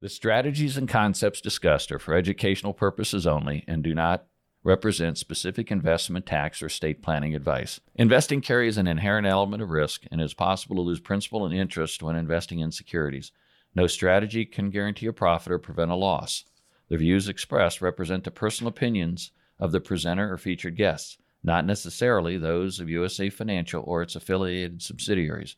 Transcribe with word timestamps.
The 0.00 0.08
strategies 0.08 0.78
and 0.78 0.88
concepts 0.88 1.42
discussed 1.42 1.92
are 1.92 1.98
for 1.98 2.14
educational 2.14 2.72
purposes 2.72 3.26
only 3.26 3.64
and 3.68 3.84
do 3.84 3.94
not 3.94 4.24
represent 4.64 5.18
specific 5.18 5.70
investment, 5.70 6.24
tax, 6.24 6.62
or 6.62 6.66
estate 6.66 7.02
planning 7.02 7.34
advice. 7.34 7.80
Investing 7.94 8.40
carries 8.40 8.78
an 8.78 8.86
inherent 8.86 9.26
element 9.26 9.62
of 9.62 9.68
risk, 9.68 10.04
and 10.10 10.22
it 10.22 10.24
is 10.24 10.32
possible 10.32 10.76
to 10.76 10.82
lose 10.82 11.00
principal 11.00 11.44
and 11.44 11.54
interest 11.54 12.02
when 12.02 12.16
investing 12.16 12.60
in 12.60 12.72
securities. 12.72 13.30
No 13.74 13.86
strategy 13.86 14.46
can 14.46 14.70
guarantee 14.70 15.04
a 15.04 15.12
profit 15.12 15.52
or 15.52 15.58
prevent 15.58 15.90
a 15.90 15.96
loss. 15.96 16.44
The 16.88 16.96
views 16.96 17.28
expressed 17.28 17.82
represent 17.82 18.24
the 18.24 18.30
personal 18.30 18.70
opinions 18.70 19.32
of 19.58 19.70
the 19.70 19.82
presenter 19.82 20.32
or 20.32 20.38
featured 20.38 20.76
guests, 20.76 21.18
not 21.42 21.66
necessarily 21.66 22.38
those 22.38 22.80
of 22.80 22.88
USA 22.88 23.28
Financial 23.28 23.82
or 23.86 24.00
its 24.00 24.16
affiliated 24.16 24.80
subsidiaries. 24.80 25.56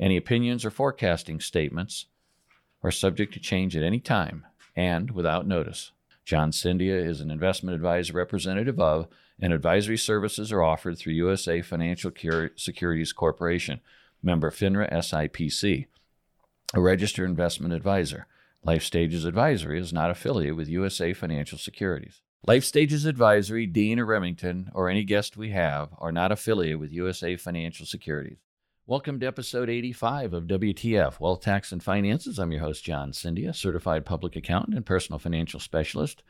Any 0.00 0.16
opinions 0.16 0.64
or 0.64 0.70
forecasting 0.70 1.40
statements 1.40 2.06
are 2.82 2.90
subject 2.90 3.32
to 3.34 3.40
change 3.40 3.76
at 3.76 3.82
any 3.82 4.00
time 4.00 4.46
and 4.74 5.10
without 5.10 5.46
notice. 5.46 5.92
John 6.24 6.52
Cindia 6.52 6.96
is 6.96 7.20
an 7.20 7.30
investment 7.30 7.74
advisor 7.74 8.12
representative 8.14 8.78
of, 8.80 9.08
and 9.40 9.52
advisory 9.52 9.98
services 9.98 10.52
are 10.52 10.62
offered 10.62 10.98
through 10.98 11.14
USA 11.14 11.62
Financial 11.62 12.12
Securities 12.56 13.12
Corporation, 13.12 13.80
member 14.22 14.50
FINRA 14.50 14.92
SIPC, 14.92 15.86
a 16.74 16.80
registered 16.80 17.28
investment 17.28 17.74
advisor. 17.74 18.26
Life 18.64 18.84
Stages 18.84 19.24
Advisory 19.24 19.80
is 19.80 19.92
not 19.92 20.10
affiliated 20.10 20.56
with 20.56 20.68
USA 20.68 21.12
Financial 21.12 21.58
Securities. 21.58 22.22
Life 22.46 22.64
Stages 22.64 23.04
Advisory, 23.04 23.66
Dean 23.66 23.98
or 23.98 24.06
Remington, 24.06 24.70
or 24.72 24.88
any 24.88 25.02
guest 25.02 25.36
we 25.36 25.50
have 25.50 25.88
are 25.98 26.12
not 26.12 26.30
affiliated 26.30 26.78
with 26.78 26.92
USA 26.92 27.36
Financial 27.36 27.84
Securities. 27.84 28.38
Welcome 28.84 29.20
to 29.20 29.26
episode 29.26 29.70
85 29.70 30.32
of 30.34 30.44
WTF, 30.48 31.20
Wealth, 31.20 31.42
Tax, 31.42 31.70
and 31.70 31.80
Finances. 31.80 32.40
I'm 32.40 32.50
your 32.50 32.62
host, 32.62 32.82
John 32.82 33.12
Cindia, 33.12 33.54
certified 33.54 34.04
public 34.04 34.34
accountant 34.34 34.76
and 34.76 34.84
personal 34.84 35.20
financial 35.20 35.60
specialist. 35.60 36.24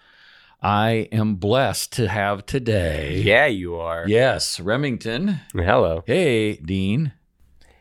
I 0.61 1.09
am 1.11 1.37
blessed 1.37 1.95
to 1.95 2.09
have 2.09 2.45
today. 2.45 3.23
Yeah, 3.25 3.47
you 3.47 3.77
are. 3.77 4.07
Yes, 4.07 4.61
Remington. 4.61 5.41
Hello. 5.55 6.05
Hey, 6.07 6.57
Dean. 6.57 7.15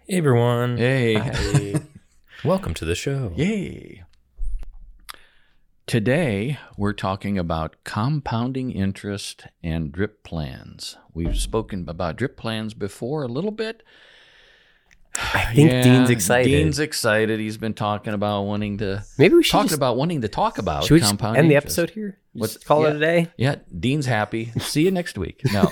Hey, 0.08 0.18
everyone. 0.20 0.78
Hey. 0.78 1.76
Welcome 2.46 2.74
to 2.76 2.86
the 2.86 2.96
show. 2.96 3.34
Yay. 3.36 4.06
Today, 5.86 6.60
we're 6.78 6.94
talking 6.94 7.38
about 7.38 7.76
compounding 7.84 8.72
interest 8.72 9.48
and 9.62 9.92
drip 9.92 10.24
plans. 10.24 10.96
We've 11.14 11.36
spoken 11.36 11.90
about 11.90 12.16
drip 12.16 12.38
plans 12.38 12.74
before 12.74 13.24
a 13.24 13.28
little 13.28 13.52
bit. 13.52 13.84
I 15.16 15.46
think 15.56 15.72
yeah, 15.72 15.84
Dean's 15.84 16.10
excited. 16.10 16.50
Dean's 16.50 16.80
excited. 16.80 17.40
He's 17.40 17.58
been 17.58 17.74
talking 17.74 18.14
about 18.14 18.44
wanting 18.44 18.78
to. 18.80 19.04
Maybe 19.18 19.36
we 19.36 19.44
should 19.44 19.52
talk 19.52 19.66
just, 19.66 19.76
about 19.76 19.98
wanting 19.98 20.22
to 20.22 20.28
talk 20.28 20.58
about 20.58 20.86
should 20.86 20.96
we 20.96 21.02
compound. 21.02 21.38
End 21.38 21.52
the 21.52 21.56
episode 21.56 21.90
here. 21.92 22.18
Let's 22.34 22.58
call 22.58 22.84
yeah, 22.84 22.90
it 22.90 22.96
a 22.96 23.00
day. 23.00 23.32
Yeah, 23.38 23.56
Dean's 23.78 24.06
happy. 24.06 24.52
See 24.60 24.84
you 24.84 24.92
next 24.92 25.18
week. 25.18 25.42
No. 25.52 25.70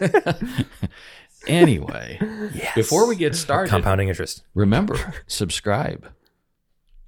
anyway, 1.46 2.18
yes. 2.54 2.74
before 2.74 3.06
we 3.06 3.16
get 3.16 3.34
started, 3.34 3.70
compounding 3.70 4.08
interest. 4.08 4.42
Remember, 4.54 5.14
subscribe. 5.26 6.10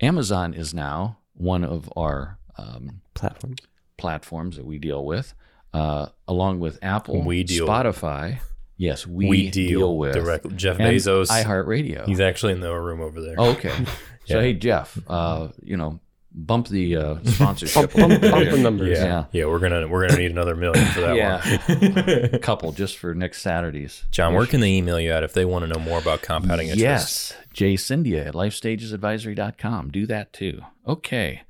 Amazon 0.01 0.53
is 0.53 0.75
now 0.75 1.19
one 1.35 1.65
of 1.65 1.91
our 1.97 2.39
um, 2.59 3.01
platforms 3.15 3.59
platforms 3.97 4.57
that 4.57 4.67
we 4.67 4.79
deal 4.79 5.05
with, 5.05 5.33
uh, 5.73 6.07
along 6.27 6.59
with 6.59 6.79
Apple, 6.83 7.23
we 7.23 7.45
deal 7.45 7.67
Spotify. 7.67 8.41
Yes, 8.83 9.07
we, 9.07 9.29
we 9.29 9.51
deal, 9.51 9.79
deal, 9.79 9.97
with 9.97 10.15
directly. 10.15 10.57
Jeff 10.57 10.77
Bezos, 10.77 11.29
iHeartRadio. 11.29 12.05
He's 12.05 12.19
actually 12.19 12.53
in 12.53 12.59
the 12.59 12.75
room 12.75 13.01
over 13.01 13.21
there. 13.21 13.37
Oh, 13.39 13.51
okay. 13.51 13.73
So 14.25 14.41
hey, 14.41 14.55
Jeff, 14.55 14.97
uh, 15.09 15.49
you 15.65 15.77
know, 15.77 15.99
bump 16.31 16.69
the 16.69 16.97
uh, 16.97 17.17
sponsorship. 17.25 17.93
bump, 17.93 18.21
bump 18.21 18.51
the 18.51 18.57
numbers. 18.57 18.97
Yeah. 18.97 19.05
yeah. 19.05 19.25
yeah, 19.33 19.45
We're 19.47 19.59
gonna 19.59 19.89
we're 19.89 20.07
gonna 20.07 20.21
need 20.21 20.31
another 20.31 20.55
million 20.55 20.87
for 20.87 21.01
that 21.01 21.17
yeah. 21.17 21.59
one. 21.67 22.33
a 22.33 22.39
couple 22.41 22.71
just 22.71 22.99
for 22.99 23.15
next 23.17 23.43
Saturdays. 23.43 24.05
John, 24.13 24.35
where 24.35 24.47
can 24.47 24.61
they 24.61 24.71
email 24.71 25.01
you 25.01 25.11
at 25.11 25.25
if 25.25 25.33
they 25.33 25.45
want 25.45 25.65
to 25.65 25.67
know 25.67 25.81
more 25.81 25.99
about 25.99 26.23
compounding 26.23 26.69
interest? 26.69 26.81
Yes, 26.81 27.35
Jay 27.53 27.75
Cindia 27.77 28.29
at 28.29 28.35
lifestagesadvisory.com. 28.35 29.91
Do 29.91 30.07
that 30.07 30.33
too. 30.33 30.63
Okay. 30.87 31.43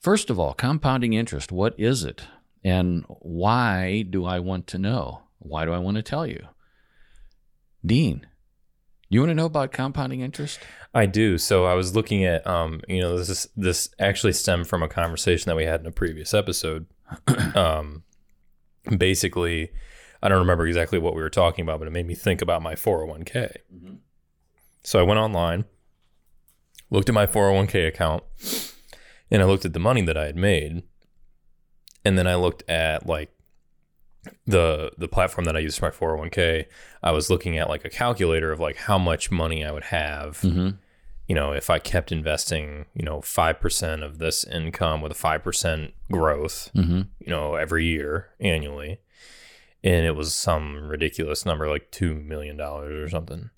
First 0.00 0.30
of 0.30 0.40
all, 0.40 0.54
compounding 0.54 1.12
interest, 1.12 1.52
what 1.52 1.78
is 1.78 2.04
it? 2.04 2.22
And 2.64 3.04
why 3.06 4.00
do 4.08 4.24
I 4.24 4.38
want 4.38 4.66
to 4.68 4.78
know? 4.78 5.24
Why 5.40 5.66
do 5.66 5.72
I 5.72 5.78
want 5.78 5.98
to 5.98 6.02
tell 6.02 6.26
you? 6.26 6.46
Dean, 7.88 8.26
you 9.08 9.20
want 9.20 9.30
to 9.30 9.34
know 9.34 9.46
about 9.46 9.72
compounding 9.72 10.20
interest? 10.20 10.60
I 10.94 11.06
do. 11.06 11.38
So 11.38 11.64
I 11.64 11.72
was 11.74 11.96
looking 11.96 12.24
at, 12.24 12.46
um, 12.46 12.82
you 12.86 13.00
know, 13.00 13.16
this 13.16 13.30
is, 13.30 13.48
this 13.56 13.88
actually 13.98 14.34
stemmed 14.34 14.68
from 14.68 14.82
a 14.82 14.88
conversation 14.88 15.48
that 15.48 15.56
we 15.56 15.64
had 15.64 15.80
in 15.80 15.86
a 15.86 15.90
previous 15.90 16.34
episode. 16.34 16.86
um, 17.56 18.04
basically, 18.96 19.70
I 20.22 20.28
don't 20.28 20.38
remember 20.38 20.66
exactly 20.66 20.98
what 20.98 21.14
we 21.14 21.22
were 21.22 21.30
talking 21.30 21.62
about, 21.62 21.78
but 21.78 21.88
it 21.88 21.92
made 21.92 22.06
me 22.06 22.14
think 22.14 22.42
about 22.42 22.62
my 22.62 22.74
401k. 22.74 23.56
Mm-hmm. 23.74 23.94
So 24.82 25.00
I 25.00 25.02
went 25.02 25.18
online, 25.18 25.64
looked 26.90 27.08
at 27.08 27.14
my 27.14 27.26
401k 27.26 27.88
account, 27.88 28.22
and 29.30 29.42
I 29.42 29.46
looked 29.46 29.64
at 29.64 29.72
the 29.72 29.80
money 29.80 30.02
that 30.02 30.16
I 30.16 30.26
had 30.26 30.36
made, 30.36 30.82
and 32.04 32.18
then 32.18 32.26
I 32.26 32.34
looked 32.34 32.68
at 32.68 33.06
like 33.06 33.30
the 34.46 34.92
the 34.98 35.08
platform 35.08 35.44
that 35.44 35.56
I 35.56 35.60
use 35.60 35.76
for 35.76 35.86
my 35.86 35.90
401k. 35.90 36.66
I 37.02 37.10
was 37.12 37.30
looking 37.30 37.58
at 37.58 37.68
like 37.68 37.84
a 37.84 37.90
calculator 37.90 38.52
of 38.52 38.60
like 38.60 38.76
how 38.76 38.98
much 38.98 39.30
money 39.30 39.64
I 39.64 39.70
would 39.70 39.84
have. 39.84 40.40
Mm-hmm. 40.40 40.70
You 41.26 41.34
know, 41.34 41.52
if 41.52 41.68
I 41.68 41.78
kept 41.78 42.10
investing, 42.10 42.86
you 42.94 43.04
know, 43.04 43.20
five 43.20 43.60
percent 43.60 44.02
of 44.02 44.18
this 44.18 44.44
income 44.44 45.02
with 45.02 45.12
a 45.12 45.16
five 45.16 45.42
percent 45.42 45.92
growth, 46.10 46.70
mm-hmm. 46.74 47.02
you 47.20 47.28
know, 47.28 47.54
every 47.54 47.84
year 47.84 48.28
annually, 48.40 49.00
and 49.84 50.06
it 50.06 50.16
was 50.16 50.34
some 50.34 50.88
ridiculous 50.88 51.44
number, 51.44 51.68
like 51.68 51.90
two 51.90 52.14
million 52.14 52.56
dollars 52.56 53.00
or 53.00 53.08
something. 53.08 53.50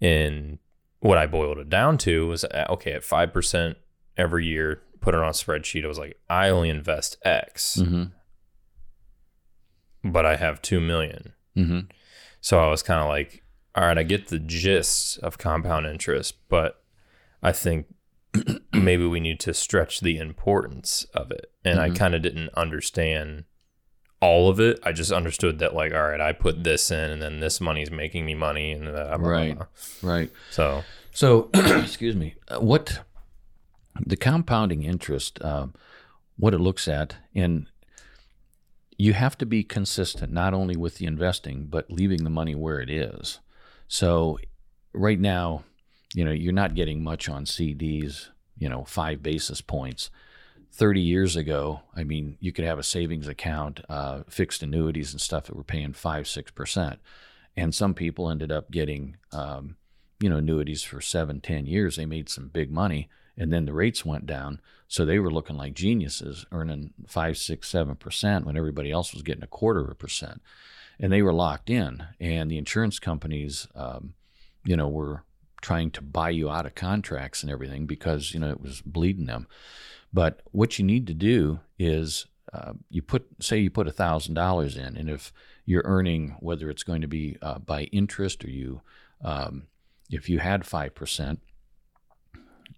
And 0.00 0.58
what 1.00 1.18
I 1.18 1.26
boiled 1.26 1.58
it 1.58 1.68
down 1.68 1.98
to 1.98 2.26
was 2.26 2.44
uh, 2.44 2.66
okay, 2.70 2.92
at 2.92 3.04
five 3.04 3.32
percent 3.32 3.76
every 4.16 4.46
year, 4.46 4.82
put 5.00 5.14
it 5.14 5.20
on 5.20 5.28
a 5.28 5.32
spreadsheet. 5.32 5.84
I 5.84 5.88
was 5.88 5.98
like, 5.98 6.18
I 6.30 6.48
only 6.48 6.70
invest 6.70 7.18
X, 7.24 7.78
mm-hmm. 7.80 8.04
But 10.04 10.26
I 10.26 10.36
have 10.36 10.62
two 10.62 10.80
million. 10.80 11.32
Mm-hmm. 11.56 11.80
So 12.40 12.58
I 12.58 12.68
was 12.68 12.82
kind 12.82 13.00
of 13.00 13.08
like, 13.08 13.42
all 13.74 13.84
right, 13.84 13.98
I 13.98 14.02
get 14.02 14.28
the 14.28 14.38
gist 14.38 15.18
of 15.18 15.38
compound 15.38 15.86
interest, 15.86 16.34
but 16.48 16.82
I 17.42 17.52
think 17.52 17.86
maybe 18.72 19.06
we 19.06 19.20
need 19.20 19.40
to 19.40 19.54
stretch 19.54 20.00
the 20.00 20.18
importance 20.18 21.06
of 21.14 21.30
it. 21.30 21.52
And 21.64 21.78
mm-hmm. 21.78 21.92
I 21.92 21.96
kind 21.96 22.14
of 22.14 22.22
didn't 22.22 22.50
understand 22.54 23.44
all 24.20 24.48
of 24.48 24.60
it. 24.60 24.78
I 24.84 24.92
just 24.92 25.12
understood 25.12 25.58
that, 25.58 25.74
like, 25.74 25.92
all 25.92 26.08
right, 26.08 26.20
I 26.20 26.32
put 26.32 26.64
this 26.64 26.90
in, 26.90 27.10
and 27.10 27.20
then 27.20 27.40
this 27.40 27.60
money's 27.60 27.90
making 27.90 28.24
me 28.24 28.34
money, 28.34 28.72
and 28.72 28.84
blah, 28.84 29.18
blah, 29.18 29.28
right, 29.28 29.56
blah. 29.56 29.66
right. 30.02 30.30
So, 30.50 30.84
so 31.10 31.50
excuse 31.54 32.14
me. 32.14 32.36
Uh, 32.48 32.60
what 32.60 33.00
the 34.00 34.16
compounding 34.16 34.84
interest, 34.84 35.42
uh, 35.42 35.66
what 36.36 36.54
it 36.54 36.60
looks 36.60 36.86
at, 36.86 37.16
and 37.34 37.66
you 39.02 39.14
have 39.14 39.36
to 39.36 39.44
be 39.44 39.64
consistent 39.64 40.32
not 40.32 40.54
only 40.54 40.76
with 40.76 40.98
the 40.98 41.06
investing 41.06 41.66
but 41.66 41.90
leaving 41.90 42.22
the 42.22 42.30
money 42.30 42.54
where 42.54 42.78
it 42.78 42.88
is. 42.88 43.40
So 43.88 44.38
right 44.92 45.18
now, 45.18 45.64
you 46.14 46.24
know, 46.24 46.30
you're 46.30 46.52
not 46.52 46.76
getting 46.76 47.02
much 47.02 47.28
on 47.28 47.44
CDs. 47.44 48.28
You 48.56 48.68
know, 48.68 48.84
five 48.84 49.20
basis 49.20 49.60
points. 49.60 50.08
30 50.70 51.00
years 51.00 51.34
ago, 51.34 51.80
I 51.96 52.04
mean, 52.04 52.36
you 52.38 52.52
could 52.52 52.64
have 52.64 52.78
a 52.78 52.84
savings 52.84 53.26
account, 53.26 53.80
uh, 53.88 54.22
fixed 54.28 54.62
annuities 54.62 55.10
and 55.10 55.20
stuff 55.20 55.46
that 55.46 55.56
were 55.56 55.64
paying 55.64 55.94
five, 55.94 56.28
six 56.28 56.52
percent, 56.52 57.00
and 57.56 57.74
some 57.74 57.94
people 57.94 58.30
ended 58.30 58.52
up 58.52 58.70
getting, 58.70 59.16
um, 59.32 59.76
you 60.20 60.30
know, 60.30 60.36
annuities 60.36 60.84
for 60.84 61.00
seven, 61.00 61.40
ten 61.40 61.66
years. 61.66 61.96
They 61.96 62.06
made 62.06 62.28
some 62.28 62.48
big 62.48 62.70
money, 62.70 63.10
and 63.36 63.52
then 63.52 63.64
the 63.64 63.72
rates 63.72 64.04
went 64.04 64.26
down, 64.26 64.60
so 64.88 65.04
they 65.04 65.18
were 65.18 65.32
looking 65.32 65.56
like 65.56 65.74
geniuses, 65.74 66.44
earning 66.52 66.92
five, 67.06 67.38
six, 67.38 67.68
seven 67.68 67.96
percent 67.96 68.44
when 68.44 68.56
everybody 68.56 68.90
else 68.90 69.12
was 69.12 69.22
getting 69.22 69.42
a 69.42 69.48
quarter 69.48 69.80
of 69.80 69.90
a 69.90 69.94
percent, 69.94 70.42
and 71.00 71.12
they 71.12 71.22
were 71.22 71.32
locked 71.32 71.70
in. 71.70 72.04
And 72.20 72.50
the 72.50 72.58
insurance 72.58 72.98
companies, 72.98 73.66
um, 73.74 74.14
you 74.64 74.76
know, 74.76 74.88
were 74.88 75.24
trying 75.62 75.90
to 75.92 76.02
buy 76.02 76.28
you 76.28 76.50
out 76.50 76.66
of 76.66 76.74
contracts 76.74 77.42
and 77.42 77.50
everything 77.50 77.86
because 77.86 78.34
you 78.34 78.40
know 78.40 78.50
it 78.50 78.60
was 78.60 78.82
bleeding 78.82 79.26
them. 79.26 79.46
But 80.12 80.42
what 80.50 80.78
you 80.78 80.84
need 80.84 81.06
to 81.06 81.14
do 81.14 81.60
is 81.78 82.26
uh, 82.52 82.74
you 82.90 83.00
put 83.00 83.26
say 83.40 83.58
you 83.58 83.70
put 83.70 83.88
a 83.88 83.92
thousand 83.92 84.34
dollars 84.34 84.76
in, 84.76 84.96
and 84.96 85.08
if 85.08 85.32
you're 85.64 85.84
earning 85.86 86.36
whether 86.40 86.68
it's 86.68 86.82
going 86.82 87.00
to 87.00 87.08
be 87.08 87.38
uh, 87.40 87.58
by 87.58 87.84
interest 87.84 88.44
or 88.44 88.50
you 88.50 88.82
um, 89.24 89.68
if 90.10 90.28
you 90.28 90.40
had 90.40 90.66
five 90.66 90.94
percent 90.94 91.40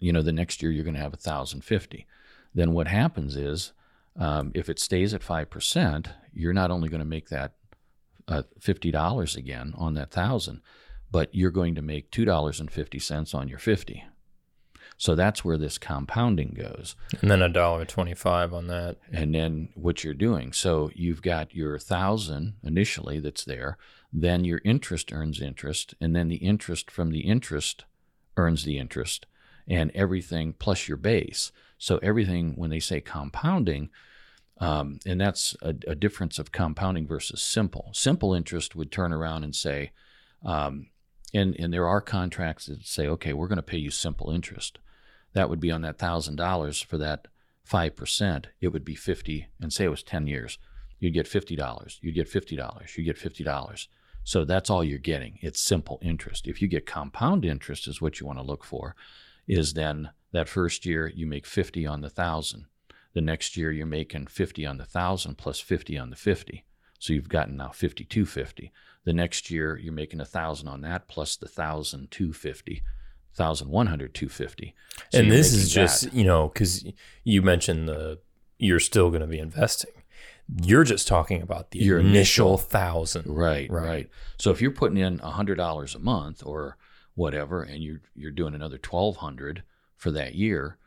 you 0.05 0.13
know, 0.13 0.23
the 0.23 0.33
next 0.41 0.63
year 0.63 0.71
you're 0.73 0.85
going 0.85 1.01
to 1.01 1.01
have 1.01 1.13
1,050. 1.13 2.07
Then 2.55 2.73
what 2.73 2.89
happens 2.89 3.37
is, 3.37 3.73
um, 4.17 4.53
if 4.55 4.69
it 4.69 4.79
stays 4.79 5.15
at 5.15 5.23
5%, 5.23 6.07
you're 6.33 6.53
not 6.61 6.71
only 6.71 6.89
going 6.89 7.07
to 7.07 7.15
make 7.17 7.29
that 7.31 7.51
uh, 8.29 8.43
$50 8.61 9.37
again 9.37 9.75
on 9.77 9.95
that 9.95 10.15
1000 10.15 10.61
but 11.11 11.29
you're 11.33 11.53
going 11.53 11.77
to 11.77 11.83
make 11.83 12.11
$2.50 12.11 13.35
on 13.35 13.49
your 13.49 13.59
50 13.59 14.05
So 14.97 15.15
that's 15.15 15.45
where 15.45 15.57
this 15.59 15.79
compounding 15.79 16.57
goes. 16.59 16.97
And 17.21 17.31
then 17.31 17.43
a 17.43 17.49
dollar 17.49 17.85
twenty-five 17.85 18.53
on 18.53 18.67
that. 18.69 18.97
And 19.13 19.35
then 19.35 19.69
what 19.75 20.03
you're 20.03 20.15
doing. 20.15 20.53
So 20.53 20.91
you've 20.95 21.23
got 21.23 21.55
your 21.55 21.79
thousand 21.79 22.55
initially 22.63 23.21
that's 23.21 23.45
there. 23.45 23.77
Then 24.13 24.45
your 24.45 24.61
interest 24.65 25.13
earns 25.13 25.41
interest, 25.41 25.95
and 26.01 26.15
then 26.15 26.29
the 26.29 26.37
interest 26.37 26.91
from 26.91 27.11
the 27.11 27.21
interest 27.21 27.85
earns 28.37 28.65
the 28.65 28.79
interest, 28.79 29.27
and 29.69 29.91
everything 29.95 30.55
plus 30.59 30.89
your 30.89 30.97
base. 30.97 31.53
So 31.79 31.99
everything 32.03 32.55
when 32.57 32.71
they 32.71 32.81
say 32.81 33.01
compounding, 33.01 33.91
um, 34.59 34.99
and 35.05 35.21
that's 35.21 35.57
a, 35.63 35.75
a, 35.89 35.95
difference 35.95 36.39
of 36.39 36.53
compounding 36.53 37.07
versus 37.07 37.43
simple. 37.43 37.91
Simple 37.93 38.35
interest 38.35 38.77
would 38.77 38.93
turn 38.93 39.13
around 39.13 39.43
and 39.43 39.55
say, 39.55 39.91
um, 40.45 40.87
and 41.33 41.57
and 41.59 41.73
there 41.73 41.89
are 41.89 42.01
contracts 42.01 42.67
that 42.67 42.87
say, 42.87 43.09
okay, 43.09 43.33
we're 43.33 43.49
going 43.49 43.57
to 43.57 43.63
pay 43.63 43.79
you 43.79 43.91
simple 43.91 44.31
interest. 44.31 44.79
That 45.33 45.51
would 45.51 45.61
be 45.61 45.73
on 45.73 45.83
that 45.83 45.99
thousand 45.99 46.37
dollars 46.37 46.81
for 46.81 46.99
that 46.99 47.27
five 47.65 47.97
percent. 47.97 48.47
It 48.61 48.69
would 48.69 48.85
be 48.85 48.95
fifty, 48.95 49.49
and 49.61 49.73
say 49.73 49.85
it 49.85 49.89
was 49.89 50.05
ten 50.05 50.29
years, 50.29 50.59
you'd 51.01 51.15
get 51.15 51.27
fifty 51.27 51.57
dollars. 51.57 51.99
You'd 52.01 52.15
get 52.15 52.29
fifty 52.29 52.55
dollars. 52.55 52.97
You'd 52.97 53.05
get 53.05 53.19
fifty 53.19 53.43
dollars. 53.43 53.89
So 54.23 54.45
that's 54.45 54.71
all 54.71 54.85
you're 54.85 54.99
getting. 54.99 55.39
It's 55.43 55.61
simple 55.61 55.99
interest. 56.01 56.47
If 56.47 56.63
you 56.63 56.69
get 56.69 56.87
compound 56.87 57.45
interest, 57.45 57.87
is 57.87 58.01
what 58.01 58.21
you 58.21 58.27
want 58.27 58.39
to 58.39 58.45
look 58.45 58.65
for. 58.65 58.95
Is 59.47 59.75
then 59.75 60.11
that 60.33 60.49
first 60.49 60.87
year 60.87 61.11
you 61.15 61.27
make 61.27 61.47
fifty 61.47 61.87
on 61.87 62.01
the 62.01 62.11
thousand 62.11 62.67
the 63.15 63.21
next 63.21 63.57
year, 63.57 63.71
you're 63.71 63.87
making 63.87 64.27
50 64.27 64.67
on 64.67 64.77
the 64.77 64.83
1,000 64.83 65.39
plus 65.39 65.61
50 65.61 65.97
on 65.97 66.11
the 66.11 66.17
50. 66.17 66.65
So 66.99 67.13
you've 67.13 67.29
gotten 67.29 67.57
now 67.57 67.69
5250. 67.69 68.73
The 69.05 69.13
next 69.13 69.51
year, 69.51 69.79
you're 69.79 69.93
making 69.93 70.21
a 70.21 70.25
1,000 70.25 70.69
on 70.69 70.81
that 70.83 71.09
plus 71.09 71.37
the 71.37 71.47
1,250. 71.47 72.83
1100 73.37 74.15
250 74.15 74.77
so 75.11 75.19
and 75.19 75.29
this 75.29 75.53
is 75.53 75.69
just 75.69 76.05
that. 76.05 76.15
you 76.15 76.23
know 76.23 76.47
because 76.47 76.87
you 77.25 77.43
mentioned 77.43 77.89
the 77.89 78.21
you're 78.59 78.79
still 78.79 79.09
going 79.09 79.23
to 79.23 79.27
be 79.27 79.41
investing 79.41 79.91
you're 80.63 80.85
just 80.85 81.09
talking 81.09 81.43
about 81.43 81.73
the 81.73 81.81
your 81.81 81.99
initial, 81.99 82.11
initial 82.51 82.59
thousand 82.59 83.27
right, 83.27 83.69
right 83.73 83.85
right 83.85 84.11
so 84.39 84.53
if 84.53 84.63
you're 84.63 84.71
putting 84.71 84.99
in 84.99 85.19
a 85.19 85.33
hundred 85.33 85.57
dollars 85.57 85.97
a 85.97 85.99
month 85.99 86.47
or 86.47 86.77
whatever 87.15 87.63
and 87.63 87.83
you're 87.83 88.01
you're 88.15 88.31
doing 88.31 88.55
another 88.55 88.79
1200 88.79 89.63
for 89.97 90.11
that 90.11 90.35
year 90.35 90.79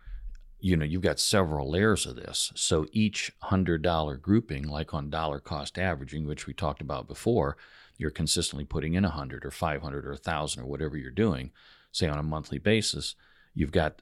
you 0.59 0.75
know 0.75 0.85
you've 0.85 1.01
got 1.01 1.19
several 1.19 1.69
layers 1.69 2.05
of 2.05 2.15
this. 2.15 2.51
So 2.55 2.87
each 2.91 3.31
hundred 3.43 3.81
dollar 3.81 4.17
grouping 4.17 4.67
like 4.67 4.93
on 4.93 5.09
dollar 5.09 5.39
cost 5.39 5.77
averaging 5.77 6.25
which 6.25 6.47
we 6.47 6.53
talked 6.53 6.81
about 6.81 7.07
before 7.07 7.57
you're 7.97 8.11
consistently 8.11 8.65
putting 8.65 8.93
in 8.93 9.05
a 9.05 9.09
hundred 9.09 9.45
or 9.45 9.51
500 9.51 10.05
or 10.05 10.11
a 10.11 10.17
thousand 10.17 10.63
or 10.63 10.65
whatever 10.65 10.97
you're 10.97 11.11
doing 11.11 11.51
say 11.91 12.07
on 12.07 12.19
a 12.19 12.23
monthly 12.23 12.57
basis 12.59 13.15
you've 13.53 13.71
got 13.71 14.01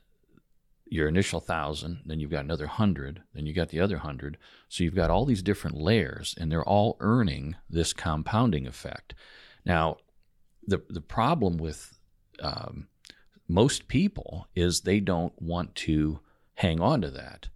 your 0.87 1.07
initial 1.07 1.39
thousand 1.39 2.01
then 2.05 2.19
you've 2.19 2.31
got 2.31 2.45
another 2.45 2.67
hundred 2.67 3.21
then 3.33 3.45
you 3.45 3.53
got 3.53 3.69
the 3.69 3.79
other 3.79 3.97
hundred. 3.97 4.37
So 4.69 4.83
you've 4.83 4.95
got 4.95 5.09
all 5.09 5.25
these 5.25 5.43
different 5.43 5.77
layers 5.77 6.35
and 6.39 6.51
they're 6.51 6.63
all 6.63 6.95
earning 6.99 7.55
this 7.69 7.91
compounding 7.91 8.65
effect. 8.65 9.13
Now 9.65 9.97
the 10.65 10.81
the 10.89 11.01
problem 11.01 11.57
with 11.57 11.94
um, 12.41 12.87
most 13.47 13.87
people 13.87 14.47
is 14.55 14.81
they 14.81 14.99
don't 14.99 15.39
want 15.41 15.75
to 15.75 16.19
hang 16.55 16.79
on 16.79 17.01
to 17.01 17.11
that. 17.11 17.49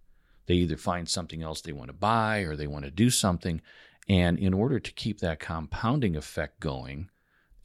They 0.46 0.54
either 0.54 0.76
find 0.76 1.08
something 1.08 1.42
else 1.42 1.60
they 1.60 1.72
want 1.72 1.88
to 1.88 1.94
buy 1.94 2.40
or 2.40 2.56
they 2.56 2.66
want 2.66 2.84
to 2.84 2.90
do 2.90 3.10
something. 3.10 3.60
And 4.08 4.38
in 4.38 4.52
order 4.52 4.80
to 4.80 4.92
keep 4.92 5.20
that 5.20 5.40
compounding 5.40 6.16
effect 6.16 6.60
going 6.60 7.10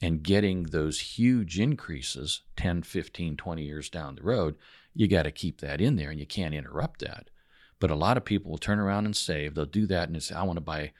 and 0.00 0.22
getting 0.22 0.64
those 0.64 1.00
huge 1.00 1.58
increases 1.58 2.42
10, 2.56 2.82
15, 2.82 3.36
20 3.36 3.62
years 3.62 3.90
down 3.90 4.14
the 4.14 4.22
road, 4.22 4.56
you 4.94 5.08
got 5.08 5.24
to 5.24 5.30
keep 5.30 5.60
that 5.60 5.80
in 5.80 5.96
there 5.96 6.10
and 6.10 6.20
you 6.20 6.26
can't 6.26 6.54
interrupt 6.54 7.00
that. 7.00 7.30
But 7.78 7.90
a 7.90 7.96
lot 7.96 8.16
of 8.16 8.24
people 8.24 8.50
will 8.50 8.58
turn 8.58 8.78
around 8.78 9.04
and 9.04 9.16
save. 9.16 9.54
They'll 9.54 9.66
do 9.66 9.86
that 9.86 10.08
and 10.08 10.22
say, 10.22 10.34
I 10.34 10.44
want 10.44 10.56
to 10.56 10.62
buy 10.62 10.92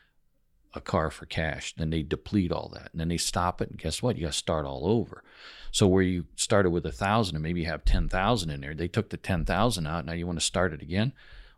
a 0.75 0.81
car 0.81 1.11
for 1.11 1.27
cash. 1.27 1.75
Then 1.77 1.91
they 1.91 2.03
deplete 2.03 2.53
all 2.53 2.71
that. 2.75 2.91
And 2.93 3.01
then 3.01 3.09
they 3.09 3.17
stop 3.17 3.61
it. 3.61 3.71
And 3.71 3.79
guess 3.79 4.03
what? 4.03 4.17
You 4.17 4.27
got 4.27 4.33
to 4.33 4.39
start 4.39 4.67
all 4.67 4.87
over. 4.87 5.23
So 5.71 5.87
where 5.87 6.03
you 6.03 6.27
started 6.37 6.71
with 6.71 6.87
a 6.87 6.93
thousand 6.93 7.37
and 7.37 7.43
maybe 7.43 7.61
you 7.61 7.67
have 7.67 7.85
10,000 7.85 8.51
in 8.51 8.61
there, 8.61 8.75
they 8.75 8.89
took 8.89 9.11
the 9.11 9.17
10,000 9.17 9.87
out. 9.87 10.07
Now 10.07 10.13
you 10.13 10.27
want 10.27 10.39
to 10.39 10.45
start 10.45 10.73
it 10.73 10.83
again. 10.83 11.13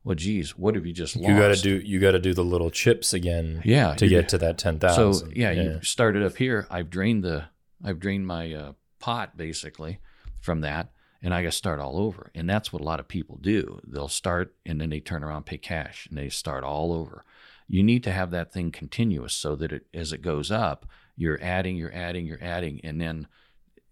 Well, 0.05 0.15
geez, 0.15 0.57
what 0.57 0.75
have 0.75 0.87
you 0.87 0.93
just 0.93 1.17
lost? 1.17 1.29
You 1.29 1.37
got 1.37 1.55
to 1.55 1.61
do, 1.61 1.77
you 1.77 2.01
got 2.01 2.13
to 2.13 2.19
do 2.19 2.33
the 2.33 2.45
little 2.45 2.71
chips 2.71 3.13
again. 3.13 3.63
Yeah. 3.65 3.95
To 3.95 4.09
get 4.09 4.29
to 4.31 4.39
that 4.39 4.59
10,000. 4.59 5.15
So 5.15 5.29
yeah, 5.35 5.51
yeah, 5.51 5.63
you 5.63 5.81
started 5.83 6.23
up 6.23 6.37
here. 6.37 6.67
I've 6.71 6.91
drained 6.91 7.25
the, 7.25 7.45
I've 7.85 8.01
drained 8.01 8.27
my 8.27 8.53
uh, 8.53 8.73
pot 8.99 9.37
basically 9.37 9.99
from 10.41 10.63
that 10.63 10.91
and 11.23 11.35
I 11.35 11.43
got 11.43 11.53
to 11.53 11.57
start 11.57 11.81
all 11.81 11.99
over. 11.99 12.31
And 12.35 12.49
that's 12.49 12.73
what 12.73 12.81
a 12.81 12.85
lot 12.85 13.01
of 13.01 13.09
people 13.09 13.39
do. 13.41 13.81
They'll 13.87 14.09
start 14.09 14.55
and 14.65 14.81
then 14.81 14.91
they 14.91 15.01
turn 15.01 15.25
around, 15.25 15.47
pay 15.47 15.59
cash, 15.59 16.07
and 16.09 16.19
they 16.19 16.29
start 16.29 16.65
all 16.65 16.93
over 16.93 17.25
you 17.69 17.83
need 17.83 18.03
to 18.05 18.13
have 18.13 18.31
that 18.31 18.53
thing 18.53 18.71
continuous 18.71 19.35
so 19.35 19.55
that 19.57 19.73
it, 19.73 19.87
as 19.95 20.13
it 20.13 20.23
goes 20.23 20.51
up, 20.51 20.87
you're 21.17 21.39
adding, 21.43 21.77
you're 21.77 21.95
adding, 21.95 22.27
you're 22.27 22.43
adding, 22.43 22.81
and 22.83 23.01
then 23.01 23.27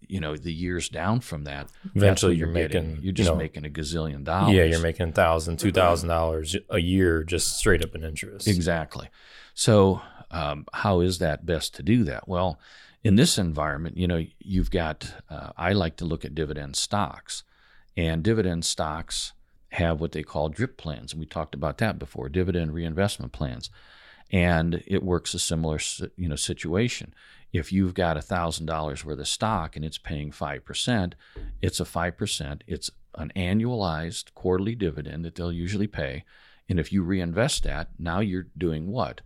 you 0.01 0.21
know 0.21 0.37
the 0.37 0.53
years 0.53 0.89
down 0.89 1.19
from 1.21 1.45
that 1.45 1.69
eventually 1.95 2.37
you're, 2.37 2.47
you're 2.47 2.55
making. 2.55 2.91
getting, 2.91 3.03
you're 3.03 3.13
just 3.13 3.29
you 3.29 3.33
know, 3.33 3.39
making 3.39 3.65
a 3.65 3.69
gazillion 3.69 4.23
dollars 4.23 4.55
yeah 4.55 4.63
you're 4.63 4.79
making 4.79 5.11
thousand 5.11 5.59
two 5.59 5.73
thousand 5.73 6.09
dollars 6.09 6.55
a 6.71 6.79
year 6.79 7.25
just 7.25 7.59
straight 7.59 7.83
up 7.83 7.95
in 7.95 8.05
interest. 8.05 8.47
Exactly. 8.47 9.09
So 9.55 10.03
um, 10.31 10.67
how 10.73 11.01
is 11.01 11.19
that 11.19 11.47
best 11.47 11.75
to 11.77 11.83
do 11.83 12.05
that? 12.05 12.29
Well 12.29 12.61
in 13.07 13.15
this 13.15 13.39
environment 13.39 13.97
you 13.97 14.09
know 14.09 14.25
you've 14.41 14.71
got 14.71 15.15
uh, 15.31 15.51
i 15.57 15.73
like 15.73 15.97
to 15.97 16.05
look 16.05 16.25
at 16.25 16.35
dividend 16.35 16.75
stocks 16.75 17.45
and 17.97 18.25
dividend 18.25 18.65
stocks 18.65 19.33
have 19.71 20.01
what 20.01 20.13
they 20.13 20.23
call 20.23 20.49
drip 20.49 20.77
plans. 20.77 21.13
And 21.13 21.21
we 21.21 21.27
talked 21.27 21.55
about 21.55 21.79
that 21.79 21.99
before, 21.99 22.29
dividend 22.29 22.75
reinvestment 22.75 23.33
plans. 23.33 23.71
And 24.33 24.83
it 24.87 25.03
works 25.03 25.35
a 25.35 25.39
similar 25.39 25.79
you 26.17 26.29
know 26.29 26.37
situation. 26.37 27.15
If 27.53 27.73
you've 27.73 27.95
got 27.95 28.17
$1,000 28.17 29.05
worth 29.05 29.19
of 29.19 29.29
stock 29.29 29.77
and 29.77 29.85
it's 29.85 29.99
paying 29.99 30.31
5%, 30.31 31.13
it's 31.63 31.81
a 31.81 31.85
5%. 31.85 32.61
It's 32.67 32.91
an 33.15 33.33
annualized 33.37 34.35
quarterly 34.35 34.75
dividend 34.75 35.25
that 35.25 35.37
they'll 35.37 35.53
usually 35.53 35.87
pay. 35.87 36.25
And 36.69 36.81
if 36.81 36.93
you 36.93 37.03
reinvest 37.03 37.63
that, 37.63 37.91
now 37.99 38.21
you're 38.21 38.49
doing 38.59 38.89
what? 38.89 39.21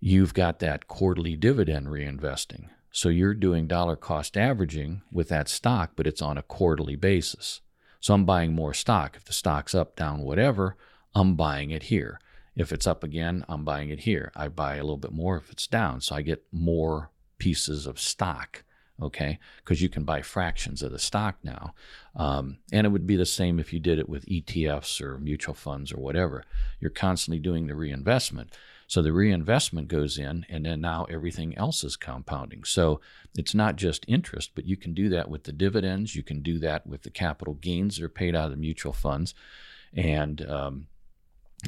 You've 0.00 0.34
got 0.34 0.60
that 0.60 0.88
quarterly 0.88 1.36
dividend 1.36 1.88
reinvesting. 1.88 2.68
So 2.92 3.08
you're 3.08 3.34
doing 3.34 3.66
dollar 3.66 3.96
cost 3.96 4.36
averaging 4.36 5.02
with 5.10 5.28
that 5.28 5.48
stock, 5.48 5.92
but 5.96 6.06
it's 6.06 6.22
on 6.22 6.38
a 6.38 6.42
quarterly 6.42 6.96
basis. 6.96 7.60
So 8.02 8.14
I'm 8.14 8.24
buying 8.24 8.52
more 8.52 8.74
stock. 8.74 9.14
If 9.16 9.24
the 9.24 9.32
stock's 9.32 9.76
up, 9.76 9.94
down, 9.94 10.22
whatever, 10.22 10.76
I'm 11.14 11.36
buying 11.36 11.70
it 11.70 11.84
here. 11.84 12.18
If 12.56 12.72
it's 12.72 12.86
up 12.86 13.04
again, 13.04 13.44
I'm 13.48 13.64
buying 13.64 13.90
it 13.90 14.00
here. 14.00 14.32
I 14.34 14.48
buy 14.48 14.74
a 14.74 14.82
little 14.82 14.96
bit 14.96 15.12
more 15.12 15.36
if 15.36 15.52
it's 15.52 15.68
down. 15.68 16.00
So 16.00 16.16
I 16.16 16.22
get 16.22 16.44
more 16.50 17.12
pieces 17.38 17.86
of 17.86 18.00
stock, 18.00 18.64
okay? 19.00 19.38
Because 19.58 19.80
you 19.80 19.88
can 19.88 20.02
buy 20.02 20.20
fractions 20.20 20.82
of 20.82 20.90
the 20.90 20.98
stock 20.98 21.36
now. 21.44 21.74
Um, 22.16 22.58
and 22.72 22.88
it 22.88 22.90
would 22.90 23.06
be 23.06 23.14
the 23.14 23.24
same 23.24 23.60
if 23.60 23.72
you 23.72 23.78
did 23.78 24.00
it 24.00 24.08
with 24.08 24.26
ETFs 24.26 25.00
or 25.00 25.18
mutual 25.18 25.54
funds 25.54 25.92
or 25.92 26.00
whatever. 26.00 26.42
You're 26.80 26.90
constantly 26.90 27.38
doing 27.38 27.68
the 27.68 27.76
reinvestment. 27.76 28.52
So 28.92 29.00
the 29.00 29.14
reinvestment 29.14 29.88
goes 29.88 30.18
in, 30.18 30.44
and 30.50 30.66
then 30.66 30.82
now 30.82 31.06
everything 31.08 31.56
else 31.56 31.82
is 31.82 31.96
compounding. 31.96 32.62
So 32.64 33.00
it's 33.34 33.54
not 33.54 33.76
just 33.76 34.04
interest, 34.06 34.50
but 34.54 34.66
you 34.66 34.76
can 34.76 34.92
do 34.92 35.08
that 35.08 35.30
with 35.30 35.44
the 35.44 35.52
dividends. 35.52 36.14
You 36.14 36.22
can 36.22 36.42
do 36.42 36.58
that 36.58 36.86
with 36.86 37.00
the 37.00 37.08
capital 37.08 37.54
gains 37.54 37.96
that 37.96 38.04
are 38.04 38.10
paid 38.10 38.36
out 38.36 38.44
of 38.44 38.50
the 38.50 38.58
mutual 38.58 38.92
funds, 38.92 39.34
and 39.94 40.46
um, 40.46 40.88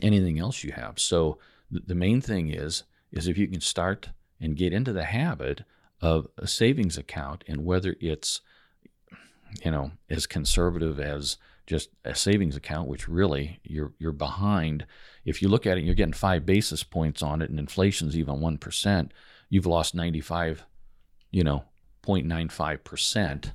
anything 0.02 0.38
else 0.38 0.64
you 0.64 0.72
have. 0.72 0.98
So 0.98 1.38
th- 1.72 1.84
the 1.86 1.94
main 1.94 2.20
thing 2.20 2.50
is 2.50 2.82
is 3.10 3.26
if 3.26 3.38
you 3.38 3.48
can 3.48 3.62
start 3.62 4.10
and 4.38 4.54
get 4.54 4.74
into 4.74 4.92
the 4.92 5.04
habit 5.04 5.62
of 6.02 6.26
a 6.36 6.46
savings 6.46 6.98
account, 6.98 7.42
and 7.48 7.64
whether 7.64 7.96
it's 8.02 8.42
you 9.64 9.70
know 9.70 9.92
as 10.10 10.26
conservative 10.26 11.00
as 11.00 11.38
just 11.66 11.88
a 12.04 12.14
savings 12.14 12.54
account, 12.54 12.86
which 12.86 13.08
really 13.08 13.60
you're 13.64 13.94
you're 13.98 14.12
behind. 14.12 14.84
If 15.24 15.40
you 15.40 15.48
look 15.48 15.66
at 15.66 15.78
it, 15.78 15.84
you're 15.84 15.94
getting 15.94 16.12
five 16.12 16.44
basis 16.44 16.82
points 16.82 17.22
on 17.22 17.42
it, 17.42 17.50
and 17.50 17.58
inflation's 17.58 18.16
even 18.16 18.40
one 18.40 18.58
percent. 18.58 19.12
You've 19.48 19.66
lost 19.66 19.94
ninety 19.94 20.20
five, 20.20 20.64
you 21.30 21.44
know, 21.44 21.64
0.95 22.04 22.84
percent 22.84 23.52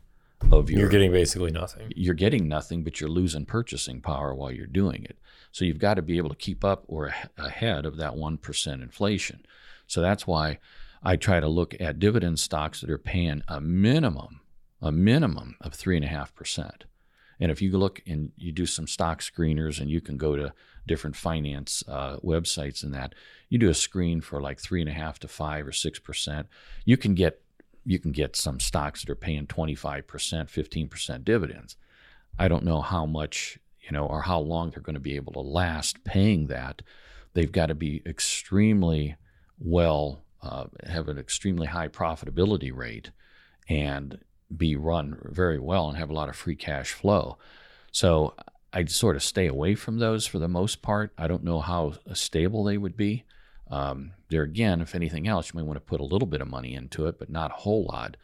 of 0.51 0.69
your. 0.69 0.81
You're 0.81 0.89
getting 0.89 1.11
basically 1.11 1.51
nothing. 1.51 1.91
You're 1.95 2.13
getting 2.13 2.47
nothing, 2.47 2.83
but 2.83 2.99
you're 2.99 3.09
losing 3.09 3.45
purchasing 3.45 4.01
power 4.01 4.33
while 4.33 4.51
you're 4.51 4.65
doing 4.65 5.05
it. 5.05 5.17
So 5.51 5.65
you've 5.65 5.79
got 5.79 5.95
to 5.95 6.01
be 6.01 6.17
able 6.17 6.29
to 6.29 6.35
keep 6.35 6.63
up 6.63 6.83
or 6.87 7.13
ahead 7.37 7.85
of 7.85 7.97
that 7.97 8.15
one 8.15 8.37
percent 8.37 8.81
inflation. 8.81 9.45
So 9.87 10.01
that's 10.01 10.27
why 10.27 10.59
I 11.03 11.15
try 11.15 11.39
to 11.39 11.47
look 11.47 11.75
at 11.79 11.99
dividend 11.99 12.39
stocks 12.39 12.81
that 12.81 12.89
are 12.89 12.97
paying 12.97 13.43
a 13.47 13.59
minimum, 13.61 14.41
a 14.81 14.91
minimum 14.91 15.55
of 15.61 15.73
three 15.73 15.95
and 15.95 16.05
a 16.05 16.09
half 16.09 16.33
percent. 16.35 16.85
And 17.39 17.51
if 17.51 17.61
you 17.61 17.77
look 17.77 18.01
and 18.05 18.31
you 18.35 18.51
do 18.51 18.65
some 18.65 18.85
stock 18.85 19.21
screeners 19.21 19.79
and 19.79 19.89
you 19.89 20.01
can 20.01 20.17
go 20.17 20.35
to 20.35 20.53
different 20.89 21.15
finance 21.15 21.83
uh, 21.87 22.17
websites 22.17 22.83
and 22.83 22.93
that, 22.95 23.13
you 23.47 23.59
do 23.59 23.69
a 23.69 23.75
screen 23.75 24.21
for 24.21 24.41
like 24.41 24.59
three 24.59 24.81
and 24.81 24.89
a 24.89 24.93
half 24.93 25.19
to 25.19 25.27
five 25.27 25.67
or 25.67 25.71
six 25.71 25.99
percent, 25.99 26.47
you 26.83 26.97
can 26.97 27.13
get 27.13 27.41
you 27.85 27.99
can 27.99 28.11
get 28.11 28.35
some 28.35 28.59
stocks 28.59 29.01
that 29.01 29.09
are 29.09 29.15
paying 29.15 29.47
25%, 29.47 30.03
15% 30.03 31.23
dividends. 31.23 31.77
I 32.37 32.47
don't 32.47 32.65
know 32.65 32.81
how 32.81 33.05
much, 33.05 33.57
you 33.81 33.91
know, 33.91 34.05
or 34.05 34.21
how 34.21 34.39
long 34.39 34.69
they're 34.69 34.83
going 34.83 34.95
to 34.95 34.99
be 34.99 35.15
able 35.15 35.33
to 35.33 35.39
last 35.39 36.03
paying 36.03 36.47
that. 36.47 36.81
They've 37.33 37.51
got 37.51 37.67
to 37.67 37.75
be 37.75 38.03
extremely 38.05 39.15
well, 39.57 40.21
uh, 40.43 40.65
have 40.85 41.07
an 41.07 41.17
extremely 41.17 41.67
high 41.67 41.87
profitability 41.87 42.75
rate 42.75 43.11
and 43.69 44.19
be 44.55 44.75
run 44.75 45.17
very 45.23 45.57
well 45.57 45.87
and 45.87 45.97
have 45.97 46.09
a 46.09 46.13
lot 46.13 46.29
of 46.29 46.35
free 46.35 46.57
cash 46.57 46.91
flow. 46.91 47.37
So 47.91 48.35
I'd 48.71 48.91
sort 48.91 49.15
of 49.15 49.23
stay 49.23 49.47
away 49.47 49.75
from 49.75 49.97
those 49.97 50.27
for 50.27 50.39
the 50.39 50.47
most 50.47 50.81
part. 50.81 51.11
I 51.17 51.27
don't 51.27 51.43
know 51.43 51.59
how 51.59 51.93
stable 52.13 52.63
they 52.63 52.77
would 52.77 52.95
be. 52.95 53.25
Um, 53.69 54.11
there 54.29 54.43
again, 54.43 54.81
if 54.81 54.95
anything 54.95 55.27
else, 55.27 55.51
you 55.51 55.59
may 55.59 55.65
want 55.65 55.77
to 55.77 55.81
put 55.81 55.99
a 55.99 56.05
little 56.05 56.27
bit 56.27 56.41
of 56.41 56.47
money 56.47 56.73
into 56.75 57.07
it, 57.07 57.19
but 57.19 57.29
not 57.29 57.51
a 57.51 57.55
whole 57.55 57.85
lot. 57.85 58.17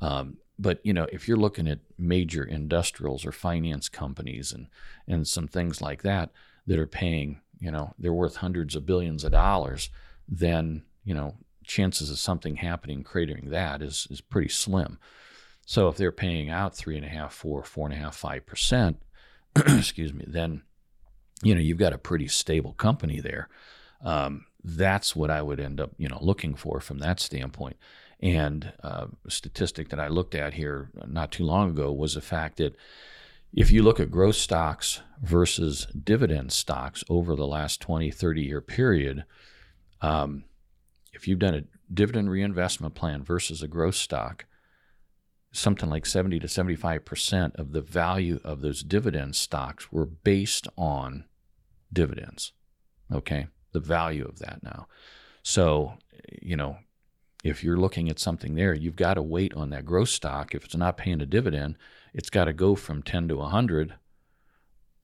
Um, 0.00 0.38
but 0.58 0.80
you 0.84 0.92
know, 0.92 1.06
if 1.12 1.26
you're 1.26 1.36
looking 1.38 1.68
at 1.68 1.80
major 1.98 2.44
industrials 2.44 3.24
or 3.24 3.32
finance 3.32 3.88
companies 3.88 4.52
and 4.52 4.66
and 5.08 5.26
some 5.26 5.48
things 5.48 5.80
like 5.80 6.02
that 6.02 6.30
that 6.66 6.78
are 6.78 6.86
paying, 6.86 7.40
you 7.58 7.70
know, 7.70 7.94
they're 7.98 8.12
worth 8.12 8.36
hundreds 8.36 8.76
of 8.76 8.86
billions 8.86 9.24
of 9.24 9.32
dollars, 9.32 9.90
then 10.28 10.82
you 11.04 11.14
know, 11.14 11.34
chances 11.64 12.10
of 12.10 12.18
something 12.18 12.56
happening 12.56 13.02
cratering 13.02 13.50
that 13.50 13.80
is 13.80 14.06
is 14.10 14.20
pretty 14.20 14.50
slim. 14.50 14.98
So 15.64 15.88
if 15.88 15.96
they're 15.96 16.12
paying 16.12 16.50
out 16.50 16.74
three 16.74 16.96
and 16.96 17.06
a 17.06 17.08
half, 17.08 17.32
four, 17.32 17.62
four 17.62 17.86
and 17.86 17.94
a 17.94 17.98
half, 17.98 18.16
five 18.16 18.44
percent, 18.44 19.00
excuse 19.66 20.12
me, 20.12 20.24
then 20.26 20.62
you 21.42 21.54
know 21.54 21.60
you've 21.60 21.78
got 21.78 21.92
a 21.92 21.98
pretty 21.98 22.28
stable 22.28 22.72
company 22.74 23.20
there. 23.20 23.48
Um, 24.02 24.46
that's 24.62 25.16
what 25.16 25.30
I 25.30 25.42
would 25.42 25.60
end 25.60 25.80
up, 25.80 25.92
you 25.96 26.08
know, 26.08 26.18
looking 26.20 26.54
for 26.54 26.80
from 26.80 26.98
that 26.98 27.20
standpoint. 27.20 27.76
And 28.20 28.72
uh, 28.82 29.06
a 29.26 29.30
statistic 29.30 29.88
that 29.88 30.00
I 30.00 30.08
looked 30.08 30.34
at 30.34 30.54
here 30.54 30.90
not 31.06 31.32
too 31.32 31.44
long 31.44 31.70
ago 31.70 31.90
was 31.92 32.14
the 32.14 32.20
fact 32.20 32.58
that 32.58 32.76
if 33.52 33.70
you 33.70 33.82
look 33.82 33.98
at 33.98 34.10
growth 34.10 34.36
stocks 34.36 35.00
versus 35.22 35.86
dividend 35.86 36.52
stocks 36.52 37.02
over 37.08 37.34
the 37.34 37.46
last 37.46 37.80
20, 37.80 38.10
30 38.10 38.42
year 38.42 38.60
period, 38.60 39.24
um, 40.02 40.44
if 41.12 41.26
you've 41.26 41.38
done 41.38 41.54
a 41.54 41.64
dividend 41.92 42.30
reinvestment 42.30 42.94
plan 42.94 43.22
versus 43.22 43.62
a 43.62 43.68
growth 43.68 43.96
stock, 43.96 44.44
something 45.52 45.90
like 45.90 46.06
70 46.06 46.38
to 46.40 46.46
75% 46.46 47.54
of 47.56 47.72
the 47.72 47.80
value 47.80 48.40
of 48.44 48.60
those 48.60 48.82
dividend 48.82 49.34
stocks 49.36 49.90
were 49.90 50.06
based 50.06 50.68
on 50.76 51.24
dividends. 51.92 52.52
Okay, 53.12 53.48
the 53.72 53.80
value 53.80 54.24
of 54.24 54.38
that 54.38 54.62
now. 54.62 54.86
So, 55.42 55.94
you 56.40 56.56
know, 56.56 56.78
if 57.42 57.64
you're 57.64 57.76
looking 57.76 58.08
at 58.08 58.18
something 58.18 58.54
there, 58.54 58.74
you've 58.74 58.96
got 58.96 59.14
to 59.14 59.22
wait 59.22 59.54
on 59.54 59.70
that 59.70 59.86
growth 59.86 60.10
stock. 60.10 60.54
If 60.54 60.64
it's 60.64 60.76
not 60.76 60.96
paying 60.96 61.20
a 61.20 61.26
dividend, 61.26 61.76
it's 62.12 62.30
got 62.30 62.44
to 62.44 62.52
go 62.52 62.74
from 62.74 63.02
10 63.02 63.28
to 63.28 63.36
100. 63.36 63.94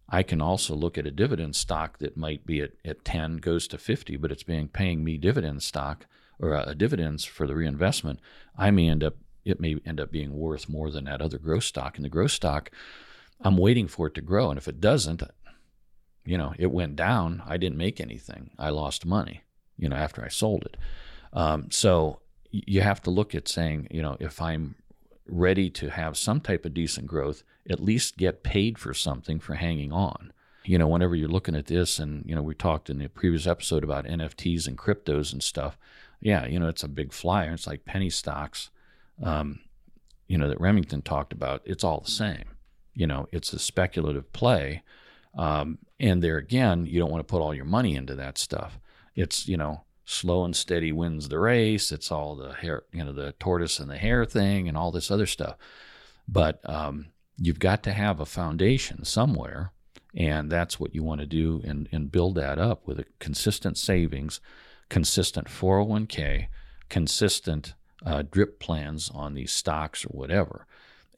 I 0.09 0.23
can 0.23 0.41
also 0.41 0.75
look 0.75 0.97
at 0.97 1.07
a 1.07 1.11
dividend 1.11 1.57
stock 1.57 1.99
that 1.99 2.17
might 2.17 2.47
be 2.47 2.61
at, 2.61 2.73
at 2.85 3.05
10, 3.05 3.39
goes 3.39 3.67
to 3.69 3.79
50, 3.79 4.17
but 4.17 4.31
it's 4.31 4.45
being 4.45 4.69
paying 4.69 5.03
me 5.03 5.17
dividend 5.17 5.63
stock 5.63 6.07
or 6.39 6.55
a 6.55 6.75
dividends 6.75 7.25
for 7.25 7.47
the 7.47 7.55
reinvestment. 7.55 8.21
I 8.57 8.71
may 8.71 8.89
end 8.89 9.03
up, 9.03 9.17
it 9.47 9.61
may 9.61 9.77
end 9.87 10.01
up 10.01 10.11
being 10.11 10.37
worth 10.37 10.69
more 10.69 10.91
than 10.91 11.05
that 11.05 11.23
other 11.23 11.39
growth 11.39 11.65
stock. 11.65 11.97
And 11.97 12.05
the 12.05 12.11
growth 12.11 12.33
stock, 12.33 12.71
I'm 13.41 13.57
waiting 13.57 13.87
for 13.87 14.09
it 14.09 14.15
to 14.15 14.21
grow. 14.21 14.51
And 14.51 14.59
if 14.59 14.67
it 14.69 14.81
doesn't, 14.81 15.23
you 16.25 16.37
know, 16.37 16.53
it 16.59 16.73
went 16.73 16.97
down. 16.97 17.43
I 17.47 17.57
didn't 17.57 17.79
make 17.79 18.01
anything. 18.01 18.51
I 18.59 18.71
lost 18.71 19.07
money, 19.07 19.43
you 19.79 19.89
know, 19.89 19.97
after 19.97 20.25
I 20.25 20.29
sold 20.29 20.65
it. 20.65 20.77
Um, 21.33 21.71
so 21.71 22.21
you 22.51 22.81
have 22.81 23.01
to 23.03 23.11
look 23.11 23.35
at 23.35 23.49
saying, 23.49 23.87
you 23.91 24.03
know, 24.03 24.17
if 24.19 24.43
I'm 24.43 24.75
ready 25.29 25.71
to 25.71 25.91
have 25.91 26.17
some 26.17 26.41
type 26.41 26.65
of 26.65 26.75
decent 26.75 27.07
growth, 27.07 27.45
at 27.71 27.81
least 27.81 28.17
get 28.17 28.43
paid 28.43 28.79
for 28.79 28.95
something 28.95 29.39
for 29.39 29.55
hanging 29.55 29.93
on. 29.93 30.33
You 30.65 30.79
know, 30.79 30.89
whenever 30.89 31.15
you're 31.15 31.29
looking 31.29 31.55
at 31.55 31.67
this, 31.67 32.01
and, 32.01 32.25
you 32.27 32.35
know, 32.35 32.43
we 32.43 32.55
talked 32.55 32.91
in 32.91 32.99
the 32.99 33.09
previous 33.09 33.47
episode 33.47 33.85
about 33.85 34.07
NFTs 34.07 34.67
and 34.67 34.77
cryptos 34.77 35.33
and 35.33 35.43
stuff. 35.43 35.79
Yeah, 36.21 36.47
you 36.47 36.59
know, 36.59 36.69
it's 36.69 36.83
a 36.83 36.89
big 36.89 37.13
flyer. 37.13 37.53
It's 37.53 37.69
like 37.69 37.85
penny 37.85 38.11
stocks, 38.11 38.71
um, 39.23 39.61
you 40.27 40.39
know, 40.39 40.49
that 40.49 40.61
Remington 40.61 41.03
talked 41.03 41.33
about. 41.33 41.63
It's 41.65 41.85
all 41.85 42.01
the 42.01 42.11
same. 42.11 42.45
You 42.95 43.07
know, 43.07 43.29
it's 43.33 43.53
a 43.53 43.59
speculative 43.59 44.33
play. 44.33 44.83
Um, 45.37 45.79
and 46.01 46.23
there 46.23 46.39
again, 46.39 46.87
you 46.87 46.99
don't 46.99 47.11
want 47.11 47.27
to 47.27 47.31
put 47.31 47.41
all 47.41 47.55
your 47.55 47.65
money 47.65 47.95
into 47.95 48.15
that 48.17 48.39
stuff. 48.39 48.79
It's, 49.15 49.47
you 49.49 49.57
know, 49.57 49.85
slow 50.05 50.45
and 50.45 50.57
steady 50.57 50.93
wins 50.93 51.29
the 51.29 51.39
race. 51.39 51.93
It's 51.93 52.11
all 52.11 52.37
the 52.37 52.55
hair, 52.55 52.85
you 52.93 53.05
know, 53.05 53.13
the 53.13 53.33
tortoise 53.33 53.79
and 53.79 53.91
the 53.91 53.99
hare 53.99 54.25
thing 54.25 54.69
and 54.69 54.77
all 54.77 54.91
this 54.91 55.11
other 55.11 55.27
stuff. 55.27 55.57
But 56.29 56.61
um, 56.69 57.09
you've 57.37 57.59
got 57.59 57.83
to 57.85 57.93
have 57.93 58.21
a 58.21 58.27
foundation 58.27 59.05
somewhere, 59.05 59.73
and 60.15 60.51
that's 60.51 60.81
what 60.81 60.95
you 60.95 61.03
want 61.03 61.21
to 61.21 61.27
do 61.27 61.61
and, 61.65 61.89
and 61.93 62.11
build 62.11 62.37
that 62.37 62.59
up 62.59 62.87
with 62.87 63.01
a 63.01 63.05
consistent 63.19 63.77
savings, 63.77 64.41
consistent 64.89 65.49
401k, 65.49 66.49
consistent 66.89 67.75
uh, 68.05 68.23
drip 68.31 68.61
plans 68.61 69.11
on 69.15 69.35
these 69.35 69.53
stocks 69.53 70.05
or 70.05 70.09
whatever. 70.09 70.67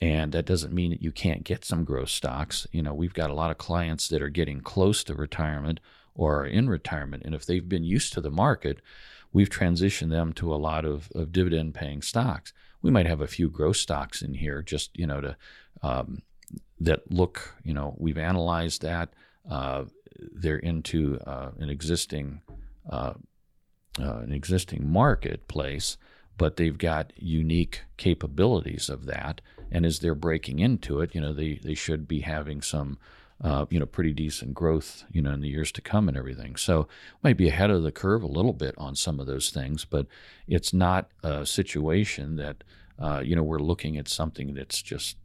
And 0.01 0.33
that 0.33 0.47
doesn't 0.47 0.73
mean 0.73 0.91
that 0.91 1.03
you 1.03 1.11
can't 1.11 1.43
get 1.43 1.65
some 1.65 1.85
growth 1.85 2.11
stocks. 2.11 2.67
You 2.71 2.83
know, 2.83 2.95
we've 2.95 3.15
got 3.15 3.31
a 3.31 3.35
lot 3.35 3.51
of 3.51 3.59
clients 3.59 4.09
that 4.09 4.23
are 4.23 4.29
getting 4.29 4.61
close 4.61 5.03
to 5.05 5.15
retirement 5.15 5.81
or 6.15 6.41
are 6.41 6.47
in 6.47 6.69
retirement. 6.69 7.25
And 7.25 7.35
if 7.35 7.45
they've 7.45 7.69
been 7.69 7.85
used 7.85 8.13
to 8.13 8.21
the 8.21 8.31
market, 8.31 8.81
we've 9.33 9.51
transitioned 9.51 10.11
them 10.11 10.33
to 10.35 10.55
a 10.55 10.57
lot 10.57 10.85
of, 10.85 11.11
of 11.15 11.33
dividend 11.33 11.75
paying 11.75 12.03
stocks. 12.03 12.53
We 12.81 12.91
might 12.93 13.07
have 13.07 13.21
a 13.21 13.27
few 13.27 13.49
growth 13.49 13.77
stocks 13.77 14.23
in 14.23 14.35
here 14.35 14.63
just, 14.63 14.97
you 14.97 15.07
know, 15.07 15.21
to 15.21 15.37
um, 15.83 16.23
that 16.81 17.11
look, 17.11 17.57
you 17.65 17.75
know, 17.75 17.95
we've 17.99 18.19
analyzed 18.19 18.83
that. 18.83 19.11
Uh, 19.49 19.85
they're 20.33 20.59
into 20.59 21.19
uh, 21.27 21.51
an 21.59 21.71
existing 21.71 22.41
uh, 22.91 23.15
uh 24.01 24.19
an 24.19 24.33
existing 24.33 24.89
marketplace, 24.89 25.97
but 26.39 26.57
they've 26.57 26.79
got 26.79 27.13
unique 27.17 27.83
capabilities 27.99 28.89
of 28.89 29.05
that. 29.05 29.43
And 29.71 29.85
as 29.85 29.99
they're 29.99 30.15
breaking 30.15 30.61
into 30.61 31.01
it, 31.01 31.15
you 31.15 31.21
know, 31.21 31.35
they, 31.35 31.61
they 31.63 31.75
should 31.75 32.09
be 32.09 32.21
having 32.21 32.63
some 32.63 32.99
uh, 33.41 33.67
you 33.71 33.79
know, 33.79 33.87
pretty 33.87 34.13
decent 34.13 34.53
growth, 34.53 35.05
you 35.13 35.23
know, 35.23 35.31
in 35.31 35.41
the 35.41 35.49
years 35.49 35.71
to 35.73 35.81
come 35.81 36.09
and 36.09 36.17
everything. 36.17 36.57
So 36.57 36.89
might 37.23 37.37
be 37.37 37.49
ahead 37.49 37.71
of 37.71 37.83
the 37.83 37.93
curve 37.93 38.23
a 38.23 38.27
little 38.27 38.53
bit 38.53 38.75
on 38.79 38.97
some 38.97 39.21
of 39.21 39.27
those 39.27 39.51
things, 39.51 39.85
but 39.85 40.07
it's 40.49 40.73
not 40.73 41.09
a 41.23 41.47
situation 41.47 42.37
that, 42.37 42.65
uh, 42.99 43.23
you 43.25 43.37
know, 43.37 43.45
we're 43.45 43.61
looking 43.61 43.97
at 43.97 44.09
something 44.09 44.55
that's 44.55 44.83
just, 44.83 45.17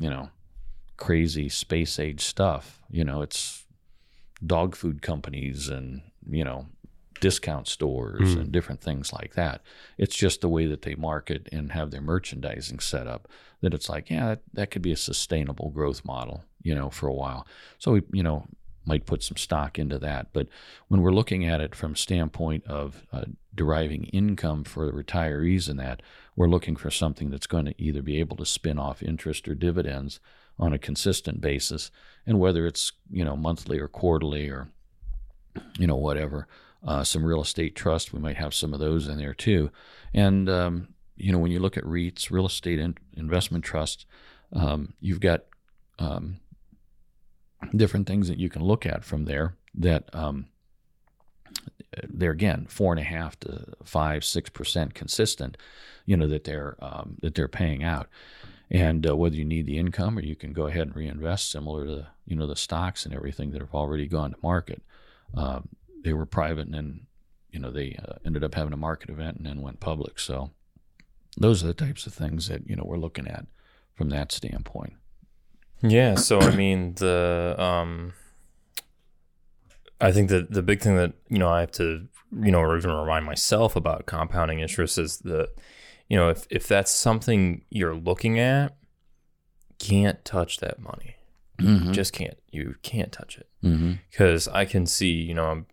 you 0.00 0.08
know, 0.08 0.30
crazy 0.96 1.48
space 1.48 1.98
age 1.98 2.20
stuff. 2.20 2.80
You 2.88 3.04
know, 3.04 3.22
it's 3.22 3.64
dog 4.44 4.76
food 4.76 5.02
companies 5.02 5.68
and, 5.68 6.02
you 6.30 6.44
know, 6.44 6.66
discount 7.24 7.66
stores 7.68 8.34
mm. 8.34 8.40
and 8.40 8.52
different 8.52 8.80
things 8.80 9.12
like 9.12 9.34
that. 9.34 9.62
It's 9.98 10.14
just 10.14 10.40
the 10.40 10.48
way 10.48 10.66
that 10.66 10.82
they 10.82 10.94
market 10.94 11.48
and 11.52 11.72
have 11.72 11.90
their 11.90 12.00
merchandising 12.00 12.80
set 12.80 13.06
up 13.06 13.28
that 13.60 13.74
it's 13.74 13.88
like, 13.88 14.10
yeah, 14.10 14.26
that, 14.26 14.42
that 14.52 14.70
could 14.70 14.82
be 14.82 14.92
a 14.92 14.96
sustainable 14.96 15.70
growth 15.70 16.04
model 16.04 16.44
you 16.64 16.74
know, 16.74 16.90
for 16.90 17.06
a 17.06 17.14
while. 17.14 17.46
So 17.78 17.92
we, 17.92 18.02
you 18.12 18.24
know, 18.24 18.48
might 18.86 19.06
put 19.06 19.22
some 19.22 19.36
stock 19.36 19.78
into 19.78 19.98
that. 19.98 20.28
But 20.32 20.48
when 20.88 21.00
we're 21.02 21.12
looking 21.12 21.46
at 21.46 21.60
it 21.60 21.74
from 21.74 21.94
standpoint 21.94 22.66
of 22.66 23.06
uh, 23.12 23.24
deriving 23.54 24.04
income 24.04 24.64
for 24.64 24.84
the 24.86 24.92
retirees 24.92 25.68
and 25.68 25.78
that, 25.78 26.02
we're 26.34 26.48
looking 26.48 26.74
for 26.74 26.90
something 26.90 27.30
that's 27.30 27.46
going 27.46 27.66
to 27.66 27.74
either 27.80 28.02
be 28.02 28.18
able 28.18 28.36
to 28.38 28.46
spin 28.46 28.78
off 28.78 29.02
interest 29.02 29.46
or 29.46 29.54
dividends 29.54 30.18
on 30.58 30.72
a 30.72 30.78
consistent 30.78 31.40
basis, 31.40 31.90
and 32.26 32.38
whether 32.38 32.66
it's 32.66 32.92
you 33.10 33.24
know 33.24 33.36
monthly 33.36 33.78
or 33.78 33.88
quarterly 33.88 34.48
or 34.48 34.68
you 35.78 35.86
know 35.86 35.96
whatever. 35.96 36.46
Uh, 36.86 37.02
some 37.02 37.24
real 37.24 37.40
estate 37.40 37.74
trust, 37.74 38.12
we 38.12 38.20
might 38.20 38.36
have 38.36 38.52
some 38.52 38.74
of 38.74 38.80
those 38.80 39.08
in 39.08 39.16
there 39.16 39.34
too. 39.34 39.70
And 40.12 40.48
um, 40.48 40.88
you 41.16 41.32
know 41.32 41.38
when 41.38 41.50
you 41.50 41.60
look 41.60 41.76
at 41.76 41.84
REITs, 41.84 42.30
real 42.30 42.46
estate 42.46 42.78
in- 42.78 42.98
investment 43.16 43.64
trusts, 43.64 44.06
um, 44.52 44.94
you've 45.00 45.20
got 45.20 45.44
um, 45.98 46.40
different 47.74 48.06
things 48.06 48.28
that 48.28 48.38
you 48.38 48.48
can 48.48 48.62
look 48.62 48.84
at 48.84 49.04
from 49.04 49.24
there 49.24 49.56
that 49.74 50.08
um, 50.12 50.46
they're 52.08 52.30
again 52.30 52.66
four 52.68 52.92
and 52.92 53.00
a 53.00 53.04
half 53.04 53.38
to 53.40 53.64
five 53.84 54.24
six 54.24 54.50
percent 54.50 54.94
consistent 54.94 55.56
you 56.06 56.16
know 56.16 56.26
that 56.26 56.44
they're 56.44 56.76
um, 56.80 57.16
that 57.22 57.34
they're 57.34 57.48
paying 57.48 57.82
out 57.82 58.08
and 58.70 59.06
uh, 59.06 59.16
whether 59.16 59.36
you 59.36 59.44
need 59.44 59.66
the 59.66 59.78
income 59.78 60.18
or 60.18 60.22
you 60.22 60.34
can 60.34 60.52
go 60.52 60.66
ahead 60.66 60.88
and 60.88 60.96
reinvest 60.96 61.50
similar 61.50 61.84
to 61.86 62.06
you 62.26 62.36
know 62.36 62.46
the 62.46 62.56
stocks 62.56 63.04
and 63.04 63.14
everything 63.14 63.50
that 63.50 63.60
have 63.60 63.74
already 63.74 64.06
gone 64.06 64.32
to 64.32 64.36
market 64.42 64.82
uh, 65.36 65.60
they 66.04 66.12
were 66.12 66.26
private 66.26 66.66
and 66.66 66.74
then 66.74 67.00
you 67.50 67.58
know 67.58 67.70
they 67.72 67.98
uh, 68.06 68.14
ended 68.24 68.44
up 68.44 68.54
having 68.54 68.72
a 68.72 68.76
market 68.76 69.10
event 69.10 69.36
and 69.38 69.46
then 69.46 69.60
went 69.62 69.80
public 69.80 70.18
so 70.20 70.50
those 71.36 71.64
are 71.64 71.66
the 71.66 71.74
types 71.74 72.06
of 72.06 72.14
things 72.14 72.46
that 72.48 72.68
you 72.68 72.76
know 72.76 72.84
we're 72.86 72.96
looking 72.96 73.26
at 73.26 73.46
from 73.94 74.10
that 74.10 74.30
standpoint 74.32 74.92
yeah. 75.82 76.14
So 76.14 76.40
I 76.40 76.54
mean 76.56 76.94
the 76.94 77.54
um, 77.58 78.14
I 80.00 80.12
think 80.12 80.30
that 80.30 80.50
the 80.50 80.62
big 80.62 80.80
thing 80.80 80.96
that 80.96 81.12
you 81.28 81.38
know 81.38 81.48
I 81.48 81.60
have 81.60 81.72
to 81.72 82.08
you 82.42 82.50
know 82.50 82.60
or 82.60 82.76
even 82.76 82.90
remind 82.90 83.26
myself 83.26 83.76
about 83.76 84.06
compounding 84.06 84.60
interest 84.60 84.96
is 84.98 85.18
that 85.18 85.50
you 86.08 86.16
know 86.16 86.30
if 86.30 86.46
if 86.50 86.66
that's 86.66 86.90
something 86.90 87.64
you're 87.70 87.94
looking 87.94 88.38
at, 88.38 88.76
can't 89.78 90.24
touch 90.24 90.58
that 90.58 90.78
money. 90.80 91.16
Mhm. 91.60 91.92
Just 91.92 92.12
can't. 92.12 92.38
You 92.50 92.76
can't 92.82 93.12
touch 93.12 93.36
it 93.38 93.48
Mhm. 93.62 93.98
because 94.10 94.48
I 94.48 94.64
can 94.64 94.86
see, 94.86 95.12
you 95.12 95.34
know, 95.34 95.50
um, 95.50 95.66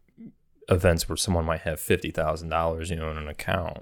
events 0.70 1.08
where 1.10 1.18
someone 1.18 1.46
might 1.46 1.62
have 1.62 1.80
fifty 1.80 2.12
thousand 2.12 2.50
dollars, 2.50 2.90
you 2.90 2.96
know, 2.96 3.12
in 3.12 3.18
an 3.18 3.28
account, 3.28 3.80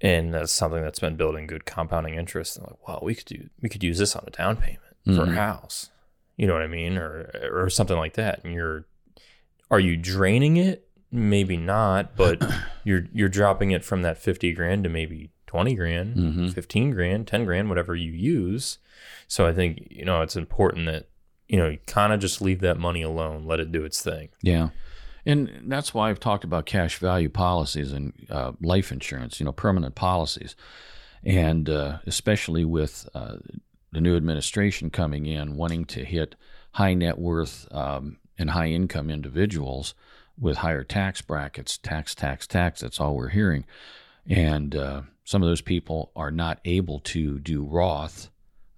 and 0.00 0.34
that's 0.34 0.52
something 0.52 0.82
that's 0.82 0.98
been 1.00 1.16
building 1.16 1.46
good 1.46 1.64
compounding 1.64 2.14
interest. 2.14 2.56
And 2.56 2.66
like, 2.66 2.86
wow, 2.88 3.00
we 3.02 3.14
could 3.14 3.26
do, 3.26 3.48
we 3.62 3.68
could 3.68 3.82
use 3.84 3.98
this 3.98 4.14
on 4.16 4.24
a 4.26 4.30
down 4.30 4.56
payment 4.56 4.80
for 5.06 5.22
a 5.22 5.26
Mhm. 5.26 5.34
house. 5.34 5.90
You 6.36 6.46
know 6.46 6.52
what 6.52 6.62
I 6.62 6.66
mean, 6.66 6.96
or 6.98 7.30
or 7.52 7.70
something 7.70 7.96
like 7.96 8.14
that. 8.14 8.42
And 8.44 8.52
you're, 8.52 8.86
are 9.70 9.80
you 9.80 9.96
draining 9.96 10.56
it? 10.56 10.88
Maybe 11.12 11.56
not, 11.56 12.16
but 12.16 12.42
you're 12.84 13.06
you're 13.12 13.28
dropping 13.28 13.70
it 13.70 13.84
from 13.84 14.02
that 14.02 14.18
fifty 14.18 14.52
grand 14.52 14.84
to 14.84 14.90
maybe 14.90 15.30
twenty 15.46 15.74
grand, 15.74 16.16
Mhm. 16.16 16.52
fifteen 16.52 16.90
grand, 16.90 17.26
ten 17.28 17.44
grand, 17.44 17.68
whatever 17.68 17.94
you 17.94 18.10
use. 18.12 18.78
So 19.28 19.46
I 19.46 19.52
think 19.54 19.86
you 19.90 20.04
know 20.04 20.22
it's 20.22 20.36
important 20.36 20.86
that 20.86 21.08
you 21.48 21.56
know 21.56 21.68
you 21.68 21.78
kind 21.86 22.12
of 22.12 22.18
just 22.20 22.40
leave 22.42 22.60
that 22.60 22.78
money 22.78 23.02
alone, 23.02 23.44
let 23.44 23.60
it 23.60 23.70
do 23.70 23.84
its 23.84 24.02
thing. 24.02 24.30
Yeah. 24.42 24.70
And 25.26 25.62
that's 25.66 25.94
why 25.94 26.10
I've 26.10 26.20
talked 26.20 26.44
about 26.44 26.66
cash 26.66 26.98
value 26.98 27.30
policies 27.30 27.92
and 27.92 28.12
uh, 28.30 28.52
life 28.60 28.92
insurance, 28.92 29.40
you 29.40 29.46
know, 29.46 29.52
permanent 29.52 29.94
policies. 29.94 30.54
And 31.24 31.70
uh, 31.70 31.98
especially 32.06 32.64
with 32.64 33.08
uh, 33.14 33.36
the 33.92 34.00
new 34.00 34.16
administration 34.16 34.90
coming 34.90 35.24
in, 35.24 35.56
wanting 35.56 35.86
to 35.86 36.04
hit 36.04 36.34
high 36.72 36.94
net 36.94 37.18
worth 37.18 37.66
um, 37.72 38.18
and 38.36 38.50
high 38.50 38.68
income 38.68 39.08
individuals 39.08 39.94
with 40.38 40.58
higher 40.58 40.84
tax 40.84 41.22
brackets, 41.22 41.78
tax, 41.78 42.14
tax, 42.14 42.46
tax. 42.46 42.80
That's 42.80 43.00
all 43.00 43.14
we're 43.14 43.28
hearing. 43.28 43.64
And 44.28 44.74
uh, 44.74 45.02
some 45.24 45.42
of 45.42 45.48
those 45.48 45.60
people 45.60 46.10
are 46.16 46.30
not 46.30 46.60
able 46.64 47.00
to 47.00 47.38
do 47.38 47.62
Roth 47.62 48.28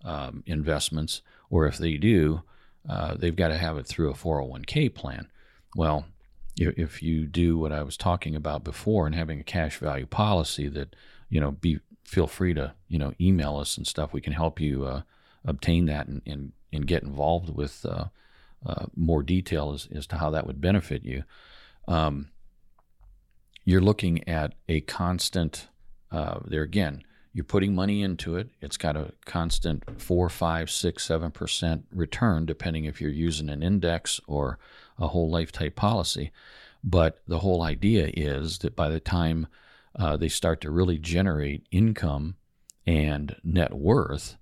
um, 0.05 0.43
investments, 0.47 1.23
or 1.51 1.67
if 1.67 1.79
they 1.79 1.97
do, 1.97 2.43
uh, 2.89 3.15
they've 3.15 3.35
got 3.35 3.49
to 3.49 3.59
have 3.59 3.79
it 3.79 3.87
through 3.87 4.11
a 4.11 4.15
401k 4.15 4.95
plan. 4.95 5.29
Well, 5.75 6.07
if, 6.57 7.03
you 7.03 7.27
do 7.27 7.59
what 7.59 7.73
I 7.73 7.83
was 7.83 7.97
talking 7.97 8.35
about 8.35 8.65
before 8.65 9.07
and 9.07 9.15
having 9.15 9.41
a 9.41 9.45
cash 9.45 9.79
value 9.79 10.07
policy 10.07 10.69
that, 10.69 10.97
you 11.29 11.41
know, 11.41 11.53
be 11.53 11.81
feel 12.05 12.27
free 12.27 12.55
to, 12.55 12.73
you 12.89 12.99
know, 12.99 13.13
email 13.21 13.57
us 13.57 13.77
and 13.77 13.87
stuff. 13.87 14.13
We 14.13 14.21
can 14.21 14.33
help 14.33 14.61
you 14.61 14.85
uh, 14.85 15.03
obtain 15.45 15.87
that 15.87 16.07
and, 16.07 16.23
and, 16.25 16.53
and 16.73 16.87
get 16.87 17.03
involved 17.03 17.51
with 17.55 17.85
uh, 17.85 18.07
uh, 18.65 18.87
more 18.95 19.23
detail 19.23 19.73
as, 19.73 19.89
as 19.95 20.07
to 20.09 20.17
how 20.17 20.31
that 20.31 20.47
would 20.47 20.61
benefit 20.61 21.05
you. 21.05 21.25
Um, 21.89 22.29
you're 23.65 23.81
looking 23.81 24.27
at 24.29 24.55
a 24.69 24.81
constant, 24.83 25.69
uh, 26.13 26.39
there 26.45 26.63
again, 26.63 27.03
you're 27.33 27.45
putting 27.45 27.75
money 27.75 28.03
into 28.03 28.37
it. 28.37 28.49
It's 28.63 28.79
got 28.79 28.97
a 28.97 29.13
constant 29.27 30.01
four, 30.01 30.29
five, 30.31 30.71
six, 30.71 31.05
seven 31.05 31.31
percent 31.31 31.85
return, 31.93 32.47
depending 32.47 32.87
if 32.87 33.01
you're 33.01 33.11
using 33.11 33.51
an 33.51 33.63
index 33.63 34.21
or 34.27 34.59
a 34.99 35.09
whole 35.09 35.31
life 35.31 35.53
type 35.53 35.77
policy. 35.77 36.33
But 36.83 37.21
the 37.27 37.41
whole 37.41 37.63
idea 37.63 38.11
is 38.15 38.59
that 38.59 38.77
by 38.77 38.89
the 38.89 39.01
time 39.01 39.47
uh, 39.99 40.17
they 40.17 40.29
start 40.29 40.61
to 40.61 40.71
really 40.71 40.99
generate 40.99 41.67
income 41.71 42.37
and 42.87 43.37
net 43.43 43.75
worth, 43.75 44.37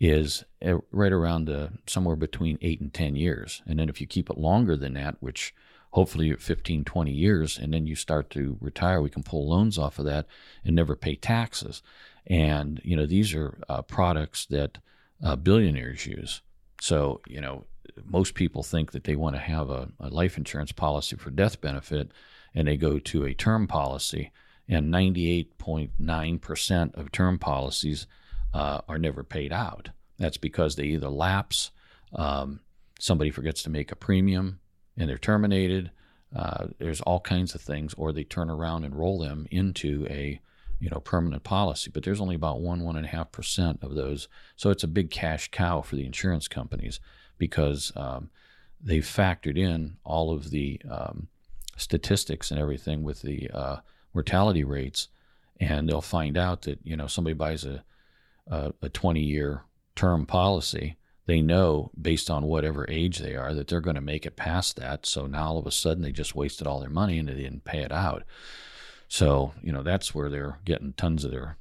is 0.00 0.44
uh, 0.64 0.78
right 0.92 1.12
around 1.12 1.50
uh, 1.50 1.68
somewhere 1.86 2.16
between 2.16 2.58
eight 2.62 2.80
and 2.80 2.94
10 2.94 3.16
years. 3.16 3.62
And 3.66 3.78
then 3.78 3.88
if 3.88 4.00
you 4.00 4.06
keep 4.06 4.30
it 4.30 4.38
longer 4.38 4.76
than 4.76 4.94
that, 4.94 5.16
which 5.20 5.54
hopefully 5.90 6.32
15, 6.34 6.84
20 6.84 7.10
years, 7.10 7.58
and 7.58 7.72
then 7.72 7.86
you 7.86 7.96
start 7.96 8.30
to 8.30 8.56
retire, 8.60 9.00
we 9.00 9.10
can 9.10 9.22
pull 9.22 9.48
loans 9.48 9.78
off 9.78 9.98
of 9.98 10.04
that 10.04 10.26
and 10.64 10.76
never 10.76 10.94
pay 10.94 11.16
taxes. 11.16 11.82
And, 12.26 12.80
you 12.84 12.94
know, 12.94 13.06
these 13.06 13.34
are 13.34 13.58
uh, 13.68 13.82
products 13.82 14.46
that 14.46 14.78
uh, 15.24 15.34
billionaires 15.34 16.06
use. 16.06 16.42
So, 16.80 17.20
you 17.26 17.40
know, 17.40 17.64
most 18.04 18.34
people 18.34 18.62
think 18.62 18.92
that 18.92 19.04
they 19.04 19.16
want 19.16 19.36
to 19.36 19.40
have 19.40 19.70
a, 19.70 19.88
a 20.00 20.08
life 20.08 20.36
insurance 20.36 20.72
policy 20.72 21.16
for 21.16 21.30
death 21.30 21.60
benefit, 21.60 22.10
and 22.54 22.68
they 22.68 22.76
go 22.76 22.98
to 22.98 23.24
a 23.24 23.34
term 23.34 23.66
policy. 23.66 24.32
And 24.70 24.92
98.9% 24.92 26.94
of 26.94 27.10
term 27.10 27.38
policies 27.38 28.06
uh, 28.52 28.82
are 28.86 28.98
never 28.98 29.24
paid 29.24 29.52
out. 29.52 29.90
That's 30.18 30.36
because 30.36 30.76
they 30.76 30.84
either 30.84 31.08
lapse, 31.08 31.70
um, 32.14 32.60
somebody 32.98 33.30
forgets 33.30 33.62
to 33.62 33.70
make 33.70 33.90
a 33.90 33.96
premium, 33.96 34.60
and 34.96 35.08
they're 35.08 35.16
terminated. 35.16 35.90
Uh, 36.34 36.66
there's 36.78 37.00
all 37.02 37.20
kinds 37.20 37.54
of 37.54 37.62
things, 37.62 37.94
or 37.94 38.12
they 38.12 38.24
turn 38.24 38.50
around 38.50 38.84
and 38.84 38.94
roll 38.94 39.18
them 39.18 39.46
into 39.50 40.06
a 40.10 40.40
you 40.80 40.90
know 40.90 41.00
permanent 41.00 41.44
policy. 41.44 41.90
But 41.92 42.02
there's 42.02 42.20
only 42.20 42.34
about 42.34 42.60
one 42.60 42.82
one 42.82 42.96
and 42.96 43.06
a 43.06 43.08
half 43.08 43.32
percent 43.32 43.78
of 43.82 43.94
those, 43.94 44.28
so 44.56 44.70
it's 44.70 44.84
a 44.84 44.88
big 44.88 45.10
cash 45.10 45.50
cow 45.50 45.80
for 45.80 45.96
the 45.96 46.04
insurance 46.04 46.48
companies 46.48 47.00
because 47.38 47.92
um, 47.96 48.30
they've 48.80 49.04
factored 49.04 49.56
in 49.56 49.96
all 50.04 50.32
of 50.32 50.50
the 50.50 50.80
um, 50.90 51.28
statistics 51.76 52.50
and 52.50 52.60
everything 52.60 53.02
with 53.02 53.22
the 53.22 53.50
uh, 53.52 53.76
mortality 54.12 54.64
rates, 54.64 55.08
and 55.60 55.88
they'll 55.88 56.00
find 56.00 56.36
out 56.36 56.62
that 56.62 56.78
you 56.84 56.96
know 56.96 57.06
somebody 57.06 57.34
buys 57.34 57.64
a 57.64 57.84
a, 58.50 58.72
a 58.82 58.88
20 58.88 59.20
year 59.20 59.62
term 59.94 60.26
policy, 60.26 60.96
they 61.26 61.42
know 61.42 61.90
based 62.00 62.30
on 62.30 62.44
whatever 62.44 62.86
age 62.88 63.18
they 63.18 63.36
are 63.36 63.52
that 63.54 63.68
they're 63.68 63.80
going 63.80 63.96
to 63.96 64.00
make 64.00 64.24
it 64.24 64.36
past 64.36 64.76
that. 64.76 65.04
So 65.04 65.26
now 65.26 65.48
all 65.48 65.58
of 65.58 65.66
a 65.66 65.70
sudden 65.70 66.02
they 66.02 66.12
just 66.12 66.34
wasted 66.34 66.66
all 66.66 66.80
their 66.80 66.88
money 66.88 67.18
and 67.18 67.28
they 67.28 67.34
didn't 67.34 67.64
pay 67.64 67.80
it 67.80 67.92
out. 67.92 68.24
So 69.08 69.52
you 69.62 69.72
know 69.72 69.82
that's 69.82 70.14
where 70.14 70.28
they're 70.28 70.58
getting 70.64 70.92
tons 70.92 71.24
of 71.24 71.30
their 71.30 71.56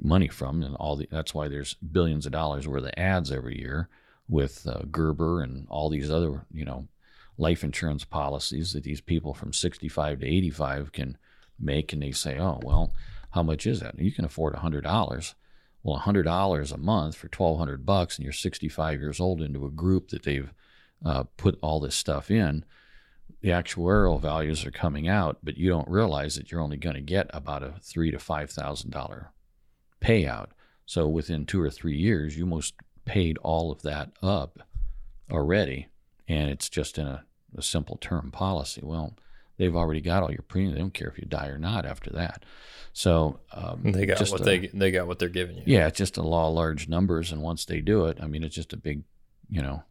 money 0.00 0.28
from, 0.28 0.62
and 0.62 0.74
all 0.76 0.96
the 0.96 1.08
that's 1.10 1.34
why 1.34 1.48
there's 1.48 1.74
billions 1.74 2.26
of 2.26 2.32
dollars 2.32 2.66
worth 2.66 2.84
of 2.84 2.92
ads 2.96 3.30
every 3.30 3.58
year 3.58 3.88
with 4.28 4.66
uh, 4.66 4.82
Gerber 4.90 5.42
and 5.42 5.66
all 5.68 5.88
these 5.88 6.10
other 6.10 6.44
you 6.52 6.64
know 6.64 6.88
life 7.36 7.62
insurance 7.62 8.04
policies 8.04 8.72
that 8.72 8.82
these 8.82 9.00
people 9.00 9.32
from 9.32 9.52
65 9.52 10.20
to 10.20 10.26
85 10.26 10.92
can 10.92 11.16
make, 11.58 11.92
and 11.92 12.02
they 12.02 12.12
say, 12.12 12.38
oh 12.38 12.60
well, 12.62 12.92
how 13.30 13.42
much 13.42 13.66
is 13.66 13.80
that? 13.80 13.98
You 13.98 14.12
can 14.12 14.24
afford 14.24 14.54
a 14.54 14.60
hundred 14.60 14.84
dollars 14.84 15.34
well, 15.82 15.96
hundred 15.96 16.24
dollars 16.24 16.72
a 16.72 16.76
month 16.76 17.16
for 17.16 17.28
twelve 17.28 17.58
hundred 17.58 17.86
bucks, 17.86 18.16
and 18.16 18.24
you're 18.24 18.32
65 18.32 19.00
years 19.00 19.20
old 19.20 19.40
into 19.40 19.64
a 19.64 19.70
group 19.70 20.08
that 20.08 20.24
they've 20.24 20.52
uh, 21.04 21.24
put 21.36 21.58
all 21.62 21.80
this 21.80 21.94
stuff 21.94 22.30
in. 22.30 22.64
The 23.40 23.50
actuarial 23.50 24.20
values 24.20 24.66
are 24.66 24.70
coming 24.70 25.08
out, 25.08 25.38
but 25.42 25.56
you 25.56 25.68
don't 25.68 25.88
realize 25.88 26.34
that 26.34 26.50
you're 26.50 26.60
only 26.60 26.76
going 26.76 26.96
to 26.96 27.00
get 27.00 27.30
about 27.32 27.62
a 27.62 27.74
three 27.80 28.10
to 28.10 28.18
five 28.18 28.50
thousand 28.50 28.90
dollar 28.90 29.32
payout. 30.00 30.48
So 30.84 31.06
within 31.06 31.46
two 31.46 31.60
or 31.60 31.70
three 31.70 31.96
years, 31.96 32.36
you 32.36 32.46
most 32.46 32.74
paid 33.08 33.38
all 33.38 33.72
of 33.72 33.82
that 33.82 34.10
up 34.22 34.58
already, 35.30 35.88
and 36.28 36.50
it's 36.50 36.68
just 36.68 36.98
in 36.98 37.06
a, 37.06 37.24
a 37.56 37.62
simple 37.62 37.96
term 37.96 38.30
policy. 38.30 38.80
Well, 38.84 39.14
they've 39.56 39.74
already 39.74 40.00
got 40.00 40.22
all 40.22 40.30
your 40.30 40.42
premium. 40.42 40.74
They 40.74 40.80
don't 40.80 40.94
care 40.94 41.08
if 41.08 41.18
you 41.18 41.24
die 41.26 41.48
or 41.48 41.58
not 41.58 41.84
after 41.86 42.10
that. 42.10 42.44
So 42.92 43.40
um, 43.52 43.92
They 43.92 44.06
got 44.06 44.18
just 44.18 44.32
what 44.32 44.40
a- 44.42 44.44
they 44.44 44.66
they 44.68 44.90
got 44.90 45.06
what 45.06 45.18
they're 45.18 45.28
giving 45.28 45.56
you. 45.56 45.62
yeah, 45.66 45.86
it's 45.86 45.98
just 45.98 46.16
a 46.16 46.22
law 46.22 46.48
of 46.48 46.54
large 46.54 46.88
numbers, 46.88 47.32
and 47.32 47.42
once 47.42 47.64
they 47.64 47.80
do 47.80 48.06
it, 48.06 48.18
I 48.20 48.26
mean, 48.26 48.42
it's 48.44 48.54
just 48.54 48.72
a 48.72 48.76
big, 48.76 49.02
you 49.48 49.62
know, 49.62 49.82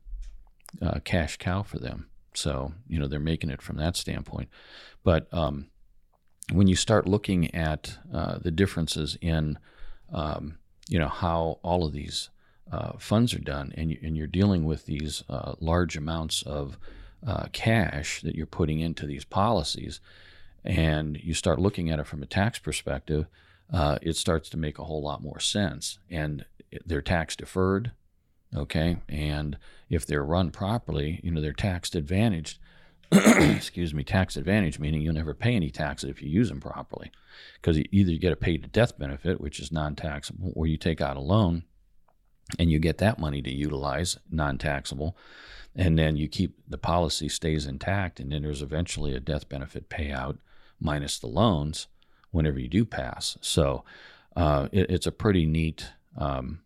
uh, 0.81 0.99
cash 1.03 1.37
cow 1.37 1.63
for 1.63 1.79
them. 1.79 2.07
So 2.33 2.73
you 2.87 2.99
know 2.99 3.07
they're 3.07 3.19
making 3.19 3.49
it 3.49 3.61
from 3.61 3.77
that 3.77 3.95
standpoint. 3.95 4.49
But 5.03 5.27
um, 5.33 5.67
when 6.51 6.67
you 6.67 6.75
start 6.75 7.07
looking 7.07 7.53
at 7.55 7.97
uh, 8.13 8.37
the 8.39 8.51
differences 8.51 9.17
in, 9.21 9.57
um, 10.13 10.57
you 10.89 10.99
know, 10.99 11.07
how 11.07 11.59
all 11.63 11.85
of 11.85 11.93
these 11.93 12.29
uh, 12.71 12.93
funds 12.97 13.33
are 13.33 13.39
done, 13.39 13.73
and, 13.75 13.91
you, 13.91 13.99
and 14.03 14.17
you're 14.17 14.27
dealing 14.27 14.65
with 14.65 14.85
these 14.85 15.23
uh, 15.29 15.53
large 15.59 15.95
amounts 15.95 16.41
of 16.43 16.77
uh, 17.25 17.45
cash 17.51 18.21
that 18.21 18.35
you're 18.35 18.45
putting 18.45 18.79
into 18.79 19.05
these 19.05 19.25
policies, 19.25 19.99
and 20.63 21.17
you 21.23 21.33
start 21.33 21.59
looking 21.59 21.89
at 21.89 21.99
it 21.99 22.07
from 22.07 22.21
a 22.21 22.27
tax 22.27 22.59
perspective, 22.59 23.27
uh, 23.71 23.97
it 24.01 24.15
starts 24.15 24.49
to 24.49 24.57
make 24.57 24.79
a 24.79 24.83
whole 24.83 25.01
lot 25.01 25.21
more 25.21 25.39
sense. 25.39 25.99
And 26.09 26.45
they're 26.85 27.01
tax 27.01 27.35
deferred, 27.35 27.91
okay? 28.55 28.97
And 29.07 29.57
if 29.89 30.05
they're 30.05 30.23
run 30.23 30.51
properly, 30.51 31.19
you 31.23 31.31
know, 31.31 31.41
they're 31.41 31.53
tax 31.53 31.93
advantaged. 31.95 32.59
Excuse 33.11 33.93
me, 33.93 34.03
tax 34.03 34.35
advantage 34.35 34.79
meaning 34.79 35.01
you'll 35.01 35.13
never 35.13 35.33
pay 35.33 35.55
any 35.55 35.69
taxes 35.69 36.09
if 36.09 36.21
you 36.21 36.29
use 36.29 36.49
them 36.49 36.59
properly, 36.59 37.09
because 37.53 37.77
either 37.77 38.11
you 38.11 38.19
get 38.19 38.33
a 38.33 38.35
paid 38.35 38.63
to 38.63 38.67
death 38.67 38.97
benefit, 38.97 39.39
which 39.39 39.61
is 39.61 39.71
non-taxable, 39.71 40.51
or 40.55 40.67
you 40.67 40.75
take 40.75 40.99
out 40.99 41.15
a 41.15 41.21
loan 41.21 41.63
and 42.57 42.71
you 42.71 42.79
get 42.79 42.97
that 42.99 43.19
money 43.19 43.41
to 43.41 43.53
utilize 43.53 44.17
non-taxable 44.31 45.17
and 45.75 45.97
then 45.97 46.17
you 46.17 46.27
keep 46.27 46.57
the 46.67 46.77
policy 46.77 47.29
stays 47.29 47.65
intact 47.65 48.19
and 48.19 48.31
then 48.31 48.41
there's 48.41 48.61
eventually 48.61 49.13
a 49.13 49.19
death 49.19 49.47
benefit 49.47 49.89
payout 49.89 50.37
minus 50.79 51.19
the 51.19 51.27
loans 51.27 51.87
whenever 52.31 52.59
you 52.59 52.67
do 52.67 52.85
pass. 52.85 53.37
So 53.41 53.83
uh, 54.35 54.69
it, 54.71 54.89
it's 54.89 55.07
a 55.07 55.11
pretty 55.11 55.45
neat 55.45 55.89
um, 56.17 56.61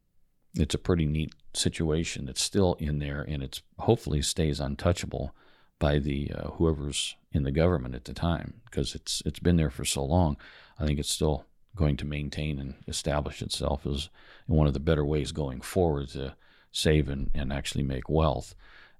it's 0.55 0.75
a 0.75 0.79
pretty 0.79 1.05
neat 1.05 1.33
situation 1.53 2.25
that's 2.25 2.41
still 2.41 2.75
in 2.75 2.99
there 2.99 3.21
and 3.21 3.43
it's 3.43 3.61
hopefully 3.79 4.21
stays 4.21 4.59
untouchable 4.59 5.33
by 5.79 5.97
the 5.97 6.31
uh, 6.33 6.49
whoever's 6.51 7.15
in 7.33 7.43
the 7.43 7.51
government 7.51 7.95
at 7.95 8.05
the 8.05 8.13
time 8.13 8.61
because 8.65 8.95
it's 8.95 9.21
it's 9.25 9.39
been 9.39 9.57
there 9.57 9.69
for 9.69 9.83
so 9.83 10.03
long. 10.03 10.37
I 10.79 10.85
think 10.85 10.99
it's 10.99 11.11
still 11.11 11.45
going 11.75 11.97
to 11.97 12.05
maintain 12.05 12.59
and 12.59 12.75
establish 12.87 13.41
itself 13.41 13.85
as 13.85 14.09
one 14.47 14.67
of 14.67 14.73
the 14.73 14.79
better 14.79 15.05
ways 15.05 15.31
going 15.31 15.61
forward 15.61 16.09
to 16.09 16.35
save 16.71 17.09
and, 17.09 17.29
and 17.33 17.51
actually 17.51 17.83
make 17.83 18.09
wealth. 18.09 18.55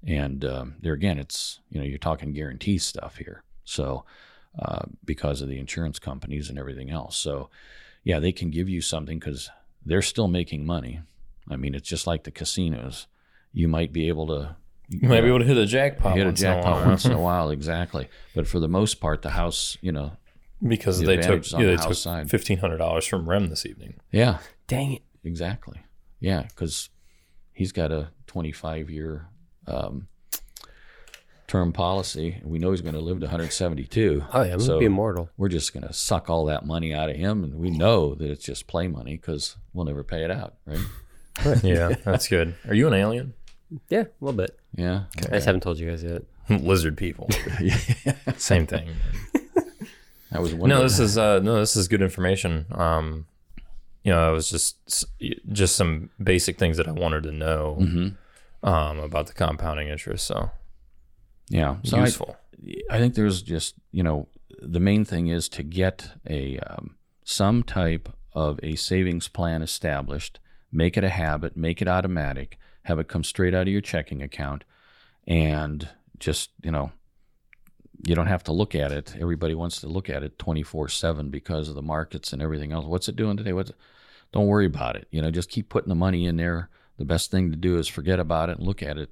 And 0.05 0.43
um, 0.45 0.75
there 0.79 0.93
again, 0.93 1.19
it's 1.19 1.59
you 1.69 1.79
know 1.79 1.85
you're 1.85 1.97
talking 1.97 2.33
guarantee 2.33 2.77
stuff 2.77 3.17
here. 3.17 3.43
So 3.65 4.03
uh, 4.57 4.85
because 5.05 5.41
of 5.41 5.49
the 5.49 5.59
insurance 5.59 5.99
companies 5.99 6.49
and 6.49 6.57
everything 6.57 6.89
else, 6.89 7.17
so 7.17 7.49
yeah, 8.03 8.19
they 8.19 8.31
can 8.31 8.49
give 8.49 8.67
you 8.67 8.81
something 8.81 9.19
because 9.19 9.49
they're 9.85 10.01
still 10.01 10.27
making 10.27 10.65
money. 10.65 11.01
I 11.49 11.55
mean, 11.55 11.75
it's 11.75 11.87
just 11.87 12.07
like 12.07 12.23
the 12.23 12.31
casinos. 12.31 13.07
You 13.53 13.67
might 13.67 13.91
be 13.93 14.07
able 14.07 14.27
to 14.27 14.55
You 14.89 15.07
might 15.07 15.21
be 15.21 15.27
able 15.27 15.39
to 15.39 15.45
hit 15.45 15.57
a 15.57 15.65
jackpot. 15.65 16.17
hit 16.17 16.25
a 16.25 16.31
jackpot 16.31 16.85
once 16.85 17.05
in 17.05 17.11
a 17.11 17.21
while, 17.27 17.49
exactly. 17.51 18.07
But 18.33 18.47
for 18.47 18.59
the 18.59 18.67
most 18.67 18.95
part, 18.95 19.21
the 19.21 19.31
house, 19.31 19.77
you 19.81 19.91
know, 19.91 20.13
because 20.65 20.99
The 20.99 21.05
they 21.05 21.15
took 21.17 21.23
advantage 21.25 21.47
is 21.47 21.53
on 21.53 21.61
yeah, 21.61 21.65
the 21.75 21.77
they 21.87 22.21
took 22.21 22.29
fifteen 22.29 22.57
hundred 22.59 22.77
dollars 22.77 23.05
from 23.05 23.29
Rem 23.29 23.47
this 23.49 23.65
evening. 23.65 23.95
yeah, 24.11 24.39
Dang 24.67 24.93
it. 24.93 25.01
exactly, 25.23 25.81
yeah, 26.19 26.43
because 26.43 26.89
he's 27.53 27.71
got 27.71 27.91
a 27.91 28.09
25 28.27 28.89
year 28.89 29.27
um, 29.67 30.07
term 31.47 31.73
policy. 31.73 32.41
We 32.43 32.59
know 32.59 32.71
he's 32.71 32.81
going 32.81 32.93
to 32.95 33.01
live 33.01 33.19
to 33.19 33.25
172. 33.25 34.23
Oh, 34.33 34.41
yeah, 34.43 34.57
So- 34.57 34.79
be 34.79 34.85
immortal. 34.85 35.29
We're 35.37 35.49
just 35.49 35.73
going 35.73 35.85
to 35.85 35.93
suck 35.93 36.29
all 36.29 36.45
that 36.45 36.65
money 36.65 36.93
out 36.93 37.09
of 37.09 37.17
him, 37.17 37.43
and 37.43 37.55
we 37.55 37.69
know 37.69 38.15
that 38.15 38.29
it's 38.31 38.45
just 38.45 38.67
play 38.67 38.87
money 38.87 39.17
because 39.17 39.57
we'll 39.73 39.85
never 39.85 40.03
pay 40.03 40.23
it 40.23 40.31
out, 40.31 40.55
right? 40.65 41.63
Yeah, 41.63 41.93
that's 42.05 42.27
good. 42.27 42.55
Are 42.67 42.73
you 42.73 42.87
an 42.87 42.93
alien? 42.93 43.33
Yeah, 43.89 44.01
a 44.03 44.07
little 44.21 44.37
bit. 44.37 44.57
Yeah, 44.75 45.03
I 45.17 45.35
just 45.35 45.45
haven't 45.45 45.61
told 45.61 45.79
you 45.79 45.89
guys 45.89 46.03
yet. 46.03 46.23
Lizard 46.49 46.97
people. 46.97 47.29
Same 48.37 48.65
thing. 48.67 48.89
I 50.31 50.39
was 50.39 50.53
wondering. 50.53 50.69
No, 50.79 50.83
this 50.83 50.99
is 50.99 51.17
uh, 51.17 51.39
no, 51.39 51.59
this 51.59 51.75
is 51.75 51.87
good 51.87 52.01
information. 52.01 52.65
Um, 52.71 53.25
you 54.03 54.11
know, 54.11 54.29
it 54.29 54.33
was 54.33 54.49
just 54.49 55.05
just 55.51 55.75
some 55.75 56.09
basic 56.21 56.57
things 56.57 56.77
that 56.77 56.87
I 56.87 56.91
wanted 56.91 57.23
to 57.23 57.31
know 57.31 57.77
Mm-hmm. 57.79 58.67
um, 58.67 58.99
about 58.99 59.27
the 59.27 59.33
compounding 59.33 59.87
interest. 59.89 60.25
So 60.25 60.51
yeah, 61.49 61.77
so 61.83 61.97
I, 61.97 62.01
useful. 62.01 62.35
I 62.89 62.97
think 62.99 63.15
there's 63.15 63.41
just 63.41 63.75
you 63.91 64.03
know 64.03 64.27
the 64.61 64.79
main 64.79 65.05
thing 65.05 65.27
is 65.27 65.49
to 65.49 65.63
get 65.63 66.11
a 66.29 66.57
um, 66.59 66.95
some 67.23 67.63
type 67.63 68.09
of 68.33 68.59
a 68.63 68.75
savings 68.75 69.27
plan 69.27 69.61
established, 69.61 70.39
make 70.71 70.95
it 70.97 71.03
a 71.03 71.09
habit, 71.09 71.57
make 71.57 71.81
it 71.81 71.87
automatic, 71.87 72.57
have 72.83 72.99
it 72.99 73.07
come 73.09 73.23
straight 73.23 73.53
out 73.53 73.63
of 73.63 73.67
your 73.73 73.81
checking 73.81 74.21
account, 74.21 74.63
and 75.27 75.89
just 76.19 76.51
you 76.63 76.71
know 76.71 76.91
you 78.05 78.15
don't 78.15 78.27
have 78.27 78.43
to 78.45 78.51
look 78.51 78.73
at 78.75 78.91
it. 78.91 79.15
Everybody 79.19 79.53
wants 79.55 79.79
to 79.81 79.87
look 79.87 80.09
at 80.09 80.23
it 80.23 80.37
24/7 80.39 81.29
because 81.29 81.69
of 81.69 81.75
the 81.75 81.81
markets 81.81 82.33
and 82.33 82.41
everything 82.41 82.71
else. 82.71 82.85
What's 82.85 83.07
it 83.09 83.15
doing 83.15 83.37
today? 83.37 83.53
What's 83.53 83.69
it? 83.71 83.75
Don't 84.31 84.47
worry 84.47 84.65
about 84.65 84.95
it. 84.95 85.07
You 85.11 85.21
know, 85.21 85.29
just 85.31 85.49
keep 85.49 85.69
putting 85.69 85.89
the 85.89 85.95
money 85.95 86.25
in 86.25 86.37
there. 86.37 86.69
The 86.97 87.05
best 87.05 87.31
thing 87.31 87.51
to 87.51 87.57
do 87.57 87.77
is 87.77 87.87
forget 87.87 88.19
about 88.19 88.49
it 88.49 88.57
and 88.57 88.65
look 88.67 88.81
at 88.83 88.97
it 88.97 89.09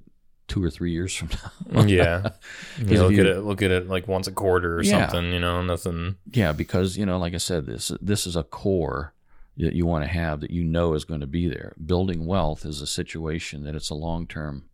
two 0.48 0.62
or 0.64 0.70
three 0.70 0.92
years 0.92 1.14
from 1.14 1.28
now. 1.70 1.82
yeah, 1.84 2.30
you 2.78 3.00
look 3.02 3.12
you- 3.12 3.20
at 3.20 3.26
it. 3.26 3.40
Look 3.40 3.62
at 3.62 3.70
it 3.70 3.88
like 3.88 4.08
once 4.08 4.26
a 4.26 4.32
quarter 4.32 4.76
or 4.76 4.82
Yeah. 4.82 5.08
something. 5.08 5.32
You 5.32 5.40
know, 5.40 5.62
nothing. 5.62 6.16
Yeah, 6.32 6.52
because 6.52 6.96
you 6.96 7.04
know, 7.06 7.18
like 7.18 7.34
I 7.34 7.38
said, 7.38 7.66
this 7.66 7.92
this 8.00 8.26
is 8.26 8.34
a 8.36 8.42
core 8.42 9.12
that 9.56 9.74
you 9.74 9.84
want 9.84 10.04
to 10.04 10.10
have 10.10 10.40
that 10.40 10.50
you 10.50 10.64
know 10.64 10.94
is 10.94 11.04
going 11.04 11.20
to 11.20 11.26
be 11.26 11.46
there. 11.46 11.74
Building 11.84 12.24
wealth 12.24 12.64
is 12.64 12.80
a 12.80 12.86
situation 12.86 13.64
that 13.64 13.74
it's 13.74 13.90
a 13.90 13.94
long 13.94 14.26
term, 14.26 14.64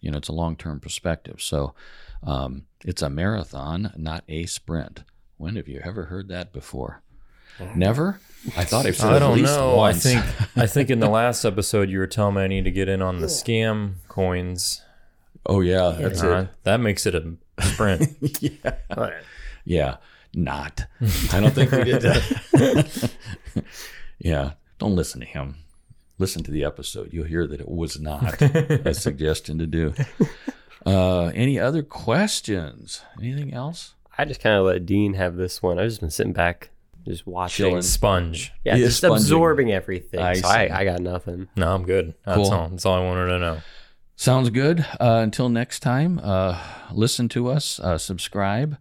you 0.00 0.10
know, 0.10 0.18
it's 0.18 0.28
a 0.28 0.32
long 0.32 0.56
term 0.56 0.80
perspective. 0.80 1.40
So 1.40 1.74
um, 2.22 2.66
it's 2.84 3.02
a 3.02 3.10
marathon, 3.10 3.92
not 3.96 4.24
a 4.28 4.46
sprint. 4.46 5.04
When 5.36 5.56
have 5.56 5.68
you 5.68 5.80
ever 5.82 6.04
heard 6.04 6.28
that 6.28 6.52
before? 6.52 7.02
Never. 7.74 8.20
I 8.56 8.64
thought 8.64 8.86
I've 8.86 8.96
said 8.96 9.12
I 9.12 9.18
don't 9.18 9.36
least 9.36 9.54
know. 9.54 9.76
once. 9.76 10.06
I 10.06 10.20
think 10.20 10.24
I 10.56 10.66
think 10.66 10.88
in 10.90 11.00
the 11.00 11.08
last 11.10 11.44
episode 11.44 11.90
you 11.90 11.98
were 11.98 12.06
telling 12.06 12.36
me 12.36 12.42
I 12.42 12.46
need 12.46 12.64
to 12.64 12.70
get 12.70 12.88
in 12.88 13.02
on 13.02 13.20
the 13.20 13.26
scam 13.26 13.94
coins. 14.08 14.82
oh 15.44 15.60
yeah, 15.60 15.94
that's 15.98 16.22
Uh, 16.22 16.46
that 16.62 16.78
makes 16.80 17.04
it 17.06 17.14
a 17.14 17.34
sprint. 17.62 18.02
it. 18.22 18.42
yeah, 18.64 19.10
yeah, 19.64 19.96
not. 20.34 20.86
I 21.32 21.40
don't 21.40 21.52
think 21.54 21.70
we 21.72 21.84
did 21.84 22.00
that. 22.02 23.10
yeah, 24.18 24.52
don't 24.78 24.96
listen 24.96 25.20
to 25.20 25.26
him. 25.26 25.56
Listen 26.20 26.42
to 26.44 26.50
the 26.50 26.64
episode. 26.64 27.12
You'll 27.12 27.24
hear 27.24 27.46
that 27.46 27.60
it 27.60 27.68
was 27.68 27.98
not 27.98 28.40
a 28.42 28.92
suggestion 28.94 29.58
to 29.58 29.66
do. 29.66 29.94
Uh, 30.86 31.26
any 31.34 31.58
other 31.58 31.82
questions? 31.82 33.00
Anything 33.20 33.54
else? 33.54 33.94
I 34.18 34.26
just 34.26 34.40
kind 34.40 34.54
of 34.56 34.66
let 34.66 34.84
Dean 34.84 35.14
have 35.14 35.36
this 35.36 35.62
one. 35.62 35.78
I've 35.78 35.88
just 35.88 36.00
been 36.00 36.10
sitting 36.10 36.34
back, 36.34 36.70
just 37.06 37.26
watching. 37.26 37.66
Chilling. 37.70 37.82
Sponge. 37.82 38.52
Yeah, 38.64 38.76
He 38.76 38.82
just 38.82 38.98
sponging. 38.98 39.16
absorbing 39.16 39.72
everything. 39.72 40.20
I 40.20 40.34
so 40.34 40.46
see. 40.48 40.54
I, 40.54 40.80
I 40.80 40.84
got 40.84 41.00
nothing. 41.00 41.48
No, 41.56 41.74
I'm 41.74 41.84
good. 41.84 42.14
That's 42.26 42.36
Cool. 42.36 42.52
all. 42.52 42.68
That's 42.68 42.84
all 42.84 42.94
I 42.94 43.04
wanted 43.04 43.26
to 43.28 43.38
know. 43.38 43.58
Sounds 44.16 44.50
good. 44.50 44.80
Uh, 45.00 45.20
until 45.22 45.48
next 45.48 45.80
time, 45.80 46.20
uh, 46.22 46.62
listen 46.92 47.30
to 47.30 47.48
us, 47.48 47.80
uh, 47.80 47.96
subscribe. 47.96 48.76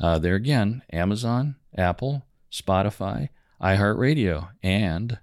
Uh, 0.00 0.18
there 0.18 0.36
again, 0.36 0.80
Amazon, 0.90 1.56
Apple, 1.76 2.24
Spotify, 2.50 3.28
iHeartRadio, 3.60 4.48
and 4.62 5.18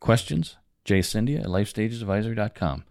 questions, 0.00 0.56
Cindia 0.86 1.40
at 1.40 1.46
lifestagesadvisory.com. 1.46 2.84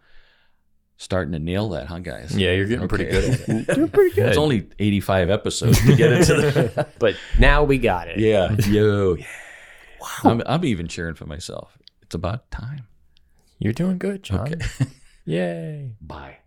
Starting 0.98 1.32
to 1.32 1.40
nail 1.40 1.70
that, 1.70 1.88
huh, 1.88 2.00
guys? 2.00 2.36
Yeah, 2.38 2.52
you're 2.52 2.68
getting 2.68 2.88
pretty 2.88 3.06
good 3.06 3.24
at 3.24 3.50
it. 3.50 3.68
Doing 3.76 3.90
pretty 3.90 4.16
good. 4.16 4.30
It's 4.30 4.38
only 4.38 4.68
85 4.78 5.32
episodes 5.32 5.84
to 5.84 5.96
get 5.96 6.12
into 6.12 6.34
the. 6.36 6.88
but 7.00 7.16
now 7.40 7.64
we 7.64 7.80
got 7.80 8.08
it. 8.08 8.20
yeah. 8.20 8.56
Yo. 8.68 9.18
I'm, 10.24 10.44
I'm 10.46 10.64
even 10.66 10.88
cheering 10.88 11.16
for 11.16 11.26
myself. 11.26 11.76
It's 12.04 12.14
about 12.14 12.52
time. 12.52 12.88
You're 13.58 13.74
doing 13.74 13.98
good, 13.98 14.24
John. 14.24 14.54
Okay. 14.54 14.60
Yay. 15.26 15.92
Bye. 16.02 16.38